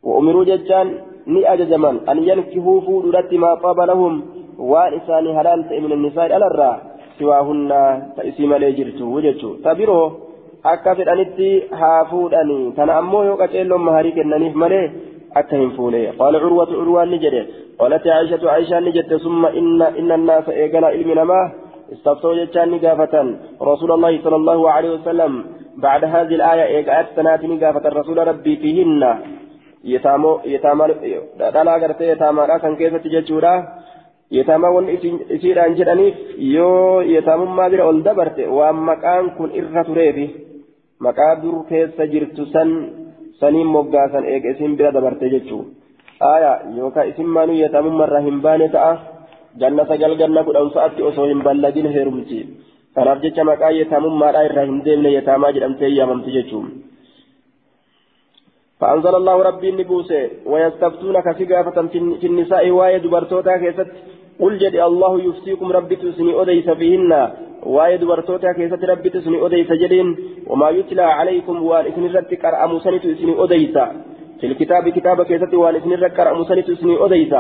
[0.03, 0.89] وأمروا ججان
[1.27, 4.13] ني أججمان أن ينكحوا فودرت ما طاب لهم
[4.59, 6.73] وان إساني حلال من النساء على الرا
[7.19, 7.71] سواهن
[8.17, 10.03] تأسيم ليجرتو وجتو تبرو
[10.63, 14.55] akka fedhanitti haa fuudhani kana ammoo yoo qaceelloon maharii kennaniif
[16.21, 17.43] qaala curwatu curwaan ni jedhe
[17.79, 21.47] qaalati aishatu aishaan ni jette summa inna inna annaasa eegala ilmi namaa
[21.91, 23.15] استفتوا جتان نقافة.
[23.71, 25.33] رسول الله صلى الله عليه وسلم
[25.77, 27.85] بعد هذه الآية إيقأت سنات نقافة.
[27.89, 29.03] الرسول ربي فيهن.
[29.85, 30.87] يتامو يتاما
[31.55, 32.59] دالا غرتي يتاما.
[32.63, 33.55] كان كيف تججورا
[34.39, 34.87] يتاما ون
[35.35, 38.39] إسيرا جدنيف يو يتاما ما بير أول دبرت.
[38.57, 40.27] وأما كان كن إرة تريبي.
[41.01, 42.71] مقادر كيس جرت سن.
[43.41, 45.61] سنين مقاسا إيق إسم بير دبرت ججو
[46.35, 48.99] آية يوكا إسم مانو يتاما مرة همباني تأه
[49.59, 52.39] janna sagal ganna kudhan sa'atti osoo hin ballagin heerumti.
[52.95, 56.69] Kanaaf jecha maqaa yeetaamummaadhaa irraa hin deemne yeetaamaa jedhamtee yaamamti jechuun
[58.81, 61.79] فأنزل الله ربي النبوسة ويستفتونك سقافة
[62.21, 63.89] في النساء واية دبرتوتا كيست
[64.41, 67.13] قل جد الله يفتيكم ربي تسني أديس فيهن
[67.63, 73.35] واية دبرتوتا كيست ربي تسني أديس جدين وما يتلى عليكم وإثن رتك أرأم سنة تسني
[73.45, 73.77] أديس.
[74.41, 77.35] في الكتاب كتاب كيست وإثن رتك أرأم سنة تسني أديس.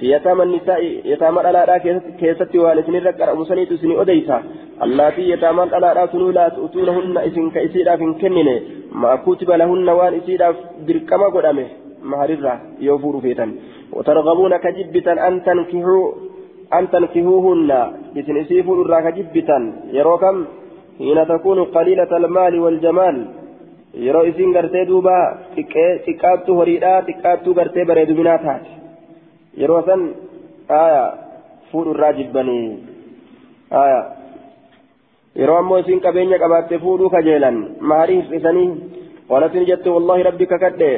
[0.00, 1.78] في يتامى النساء يتامى الألاء
[2.20, 4.42] كيست والدين ركر أمسنيت سني أديسا
[4.82, 8.48] اللاتي يتامى الألاء تنو لا تؤتونهن إسن كإسيرا في كنن
[8.92, 10.54] ما كتب لهن وان إسيرا
[10.86, 11.66] بركما قدامه.
[12.10, 13.46] مهررة يوفور فيتا
[13.92, 16.12] وترغبون كجبتا أن تنكحوا
[16.78, 17.70] أن تنكحوهن
[18.18, 19.58] إسن إسيفوا الرا كجبتا
[19.98, 20.36] يروكم
[20.98, 23.16] حين تكون قليلة المال والجمال
[23.94, 25.16] yeroo isin gartee duuba
[25.54, 28.70] xiqqaattu horiidhaa xiqqaattu gartee bareeduminaa taate
[29.60, 30.00] yeroo san
[30.78, 31.02] aya
[31.70, 32.66] fuudhu irraa jibbanii
[33.82, 34.00] aya
[35.40, 37.60] yeroo ammoo isin qabeenya qabaatte fuudhuu kajeelan
[37.90, 38.70] maharii hir'isanii
[39.30, 40.92] qolatin jette wallahi rabbi kakadhe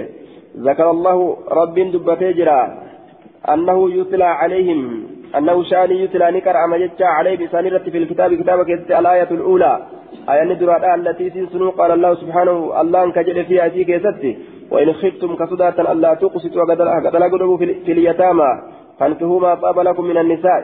[0.68, 1.18] ذكر الله
[1.60, 2.62] رب دبته جرا
[3.54, 4.80] أنه يتلى عليهم
[5.38, 9.82] أنه شأن يتلى نكر أما جتشا عليه بسانرة في الكتاب كتابك الآية الأولى.
[10.30, 14.38] آية ندرة التي تنسنو قال الله سبحانه الله كجل فيها تيك يستي
[14.70, 18.50] وإن خفتم كصداة ألا تقسطوا قد لقدوا في اليتامى.
[18.98, 20.62] فانكهوا ما طاب لكم من النساء.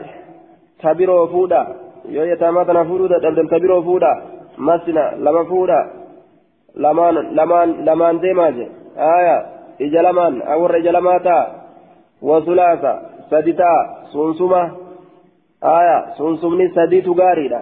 [0.81, 1.67] تبروا فودا.
[2.09, 3.17] يو يتامى تنفودا
[3.51, 4.13] تبروا فودا.
[4.57, 5.81] مسنا لما فودا.
[6.75, 8.57] لمان لمان لمان ديماج
[8.97, 9.45] آية.
[9.81, 11.39] إجلمان أو رجلماتا
[12.21, 12.99] وثلاثة
[13.31, 13.73] سدتا
[14.13, 14.63] سنسمة
[15.63, 17.61] آية سنسمني سدي تغاريدا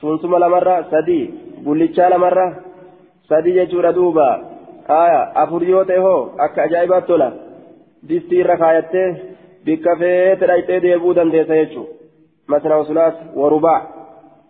[0.00, 1.20] سنسمة لمرة سدي
[1.64, 2.46] بلتشا لمرة
[3.30, 4.30] سدي جورا دوبا
[4.90, 7.28] آية أفريوته هو أكا أجايبات تولا
[8.02, 9.16] دستي ركايته
[9.64, 11.84] بكفيت رايته ديبو دنديسا يجو
[12.48, 13.80] مثلا وثلاث ورباع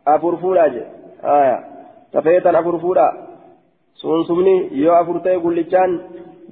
[0.07, 0.75] أفر فولاج
[1.25, 1.59] آية
[2.15, 3.09] كفيتا أفر فولا
[4.03, 5.91] سنسمني يو أفرته بلتشان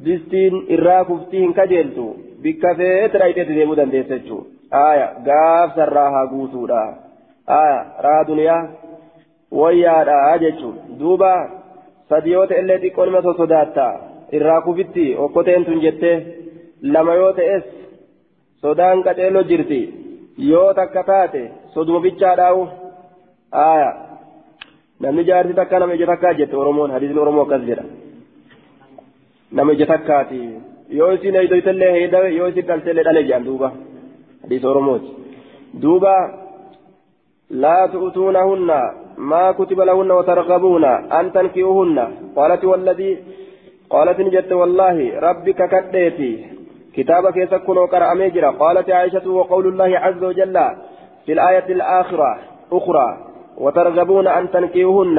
[0.05, 2.26] distiin irraa kuftii hin kajeeltu.
[2.45, 4.47] Deemuu dandeessa jechuudha
[4.85, 6.81] aaya gaafsarraa haa guutuudha
[7.59, 8.63] aaya raa duniyaa
[9.61, 11.33] wayyaadha jechuudha duuba
[12.09, 13.87] sadi yoo ta'e illee xiqqoo nima sodaatta
[14.39, 16.17] irraa kufitti okkoteen tun jettee
[16.83, 17.65] lama yoo ta'es
[18.63, 19.81] sodaan qaceeloo jirti
[20.51, 21.43] yoo takka taate
[21.75, 22.67] soduma bichaadhaawu
[23.67, 23.91] aaya
[25.01, 27.85] namni jaarsi takka nama ija takkaa jette oromoon hadiisni oromoo akkas jedha.
[29.53, 30.41] nama ija takkaati
[30.89, 33.73] yoo isin eeydoytallee heedawe yoo isin dhalteellee dhale jedhan duuba
[34.43, 35.11] hadiisa oromooti
[35.83, 36.13] duuba
[37.65, 38.79] laa tu'tuunahunna
[39.33, 42.05] maa kutiba lahunna watargabuuna an tanki'uhunna
[42.37, 43.17] qaalati walladii
[43.91, 46.33] قالت نجت والله ربك كديتي
[46.97, 50.57] كتابك يسكن وقرأ ميجرا قالت عائشة وقول الله عز وجل
[51.27, 52.39] في الآية الآخرة
[52.73, 53.09] أخرى
[53.59, 55.19] وترغبون أن تنكيهن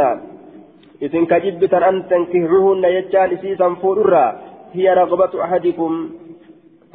[1.02, 4.26] إذن كجبتا أن تنكحوهن يجان سيسا فورا
[4.74, 6.10] هي رغبة أحدكم؟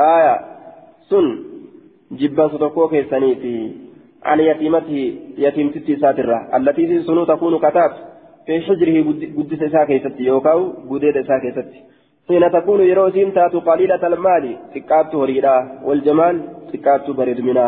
[0.00, 0.36] آية.
[1.10, 1.38] سن.
[2.12, 3.76] جبا ستوكو كيسانيتي.
[4.24, 6.56] عن يتيمته يتيم ستي ساترة.
[6.56, 7.92] التي سنو تكون كتاب.
[8.46, 8.96] في حجره
[9.36, 11.80] قدس ساكيستي يوكاو قديد ساكيستي
[12.28, 14.44] حين تكون يروسين تاتو قليلة المال
[14.74, 15.56] تكاتو هريدا.
[15.86, 16.36] والجمال
[16.72, 17.66] تكاتو بريد منا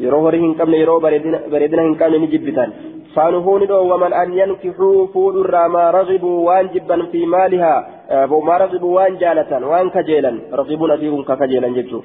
[0.00, 2.70] yeroo horii hin qabne yeroo bareedina hin qabne ni jibbitan
[3.14, 6.70] faanuhuuni dhoowwaman an yankixuu fuudhurraa maa ragibuu waan
[8.96, 12.04] waan jaalatan waan kajeelan ragibuun asii kun ka kajeelan jechuu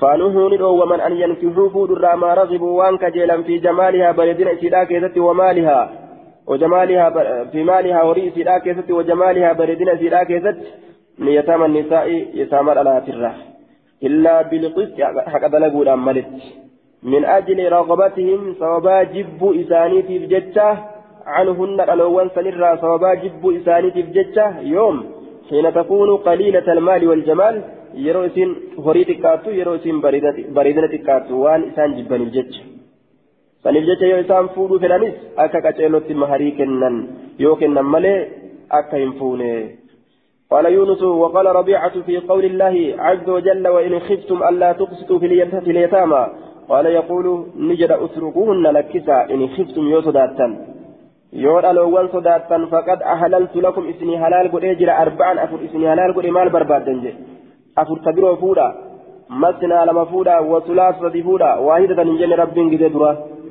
[0.00, 5.84] faanuhuuni dhoowwaman an yankixuu fuudhurraa maa ragibuu waan kajeelan fi jamaalihaa bareedina isiidhaa keessatti wamaalihaa
[6.46, 7.10] وجمالها
[7.52, 10.56] في مالها وري سيدا كيست وجمالها بردنا سيدا كيست
[11.18, 13.34] نيتام النساء يتام الألاترة
[14.02, 15.00] إلا بالقسط
[15.32, 16.26] حق دلقوا ملت
[17.02, 20.78] من أجل رغبتهم سوابا جب إساني في الججة
[21.26, 25.15] عنهن الألوان سنرى سوابا جب إساني في الججة يوم
[25.50, 27.62] حين تكون قليلة المال والجمال
[27.94, 28.54] يروسين
[28.86, 30.00] هريت كاتو يروسين
[30.56, 34.06] بريدة كاتو وان إسان جبن jecha.
[34.06, 36.96] Yoo isaan fuudhuu fedhanis akka qaceelotti maharii kennan
[37.38, 38.20] yoo kennan malee
[38.70, 39.78] akka hin fuune.
[40.50, 46.26] قال يونس وقال ربيعة في قول الله عز وجل وإن خفتم ألا تقسطوا في اليتامى.
[46.68, 49.84] قال يقول نجد أتركوهن لكسا إن خفتم
[51.44, 55.86] يو صداتا يو الأول صداتا فقد أحللت لكم إسني حلال قد أجر أربعا أفر إسني
[55.90, 56.88] حلال قد مال برباد
[57.78, 58.68] أفر تبرو فودا
[59.42, 62.82] مسنا لما فودا وثلاثة فودا واحدة من جن رب قد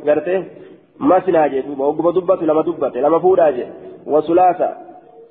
[0.06, 0.46] gartee
[0.98, 3.68] masnaa jee duuba ogguma dubbatu lama dubbate lama fuudhaa jee
[4.14, 4.68] wasulaasa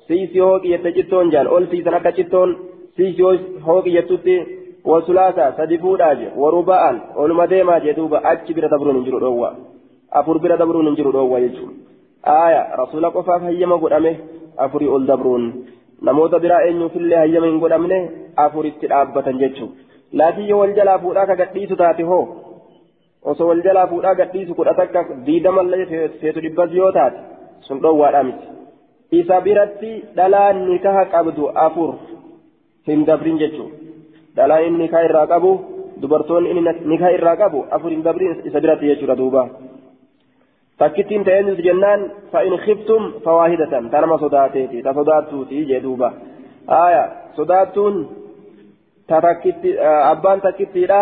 [0.07, 2.55] siisii hooqi jette cittoon jaan ol siisan akka cittoon
[2.95, 3.23] siisii
[3.67, 4.35] hooqi jettutti
[4.91, 9.49] wasulaasa sadi fuudhaa jee waruba'an oluma deemaa jee duuba achi bira dabruun hin jiru dhoowwa
[10.21, 11.73] afur bira dabruun hin jiru dhoowwa jechuun
[12.23, 14.11] aaya rasuula qofaaf hayyama godhame
[14.57, 15.45] afurii ol dabruun.
[16.01, 17.99] Namoota biraa eenyuufillee hayyama hin godhamne
[18.45, 19.71] afuritti dhaabbatan jechuun
[20.13, 22.25] laakiin yoo wal jalaa fuudhaa ka gadhiisu taate hoo?
[23.23, 25.85] Osoo wal jalaa fuudhaa gadhiisu kudha takka diidamallee
[26.21, 27.17] feetu dhibbas yoo taate
[27.67, 28.47] sun dhoowwaadhaa miti.
[29.11, 31.93] Isa biratti dhalaan nikaha qabdu afur
[32.87, 33.71] hin dabrin jechuun
[34.35, 35.51] dhalaa inni nikaa irraa qabu
[36.01, 39.43] dubartoonni inni nikaa irraa qabu afur hin dabrin isa biratti jechuudha duuba
[44.83, 46.09] ta sodaattuuti jee duuba
[46.67, 47.03] aya
[47.35, 47.95] sodaattuun
[49.07, 49.69] ta takkitti
[50.11, 51.01] abbaan takkittiidha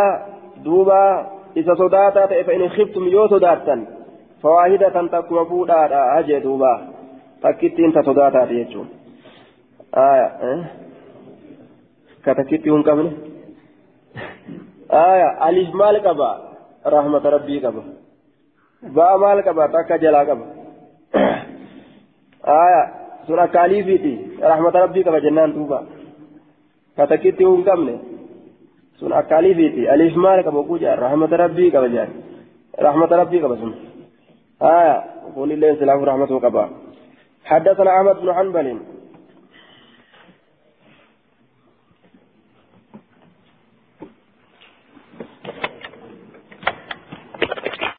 [0.66, 1.00] duuba
[1.56, 3.88] isa sodaataa ta'e fa'in khiftum yoo sodaattan
[4.42, 6.72] fawaahidatan takkuma fuudhaadha jee duuba
[7.42, 8.88] takkittiin ta sodaataati jechuun
[10.06, 10.28] aya
[12.26, 13.12] ka takkitti hin qabne
[15.02, 16.30] aya alif maal qaba
[16.96, 17.84] rahmata rabbii qaba
[18.98, 20.46] ba'a maal qaba takka jalaa qaba
[22.44, 22.82] aya
[23.28, 24.14] sun akka aliifiiti
[24.52, 25.80] rahmata rabbii qaba jennaan duuba
[26.98, 27.96] ka takkitti hin qabne
[29.00, 32.12] sun akka aliifiiti aliif maal qaba oguu jaa rahmata rabbii qaba jaan
[32.88, 33.74] rahmata rabbii qaba sun
[34.60, 34.96] aya
[35.36, 36.66] kun illee silaafu rahmatuu qaba
[37.52, 38.68] حدثنا أحمد بن حنبل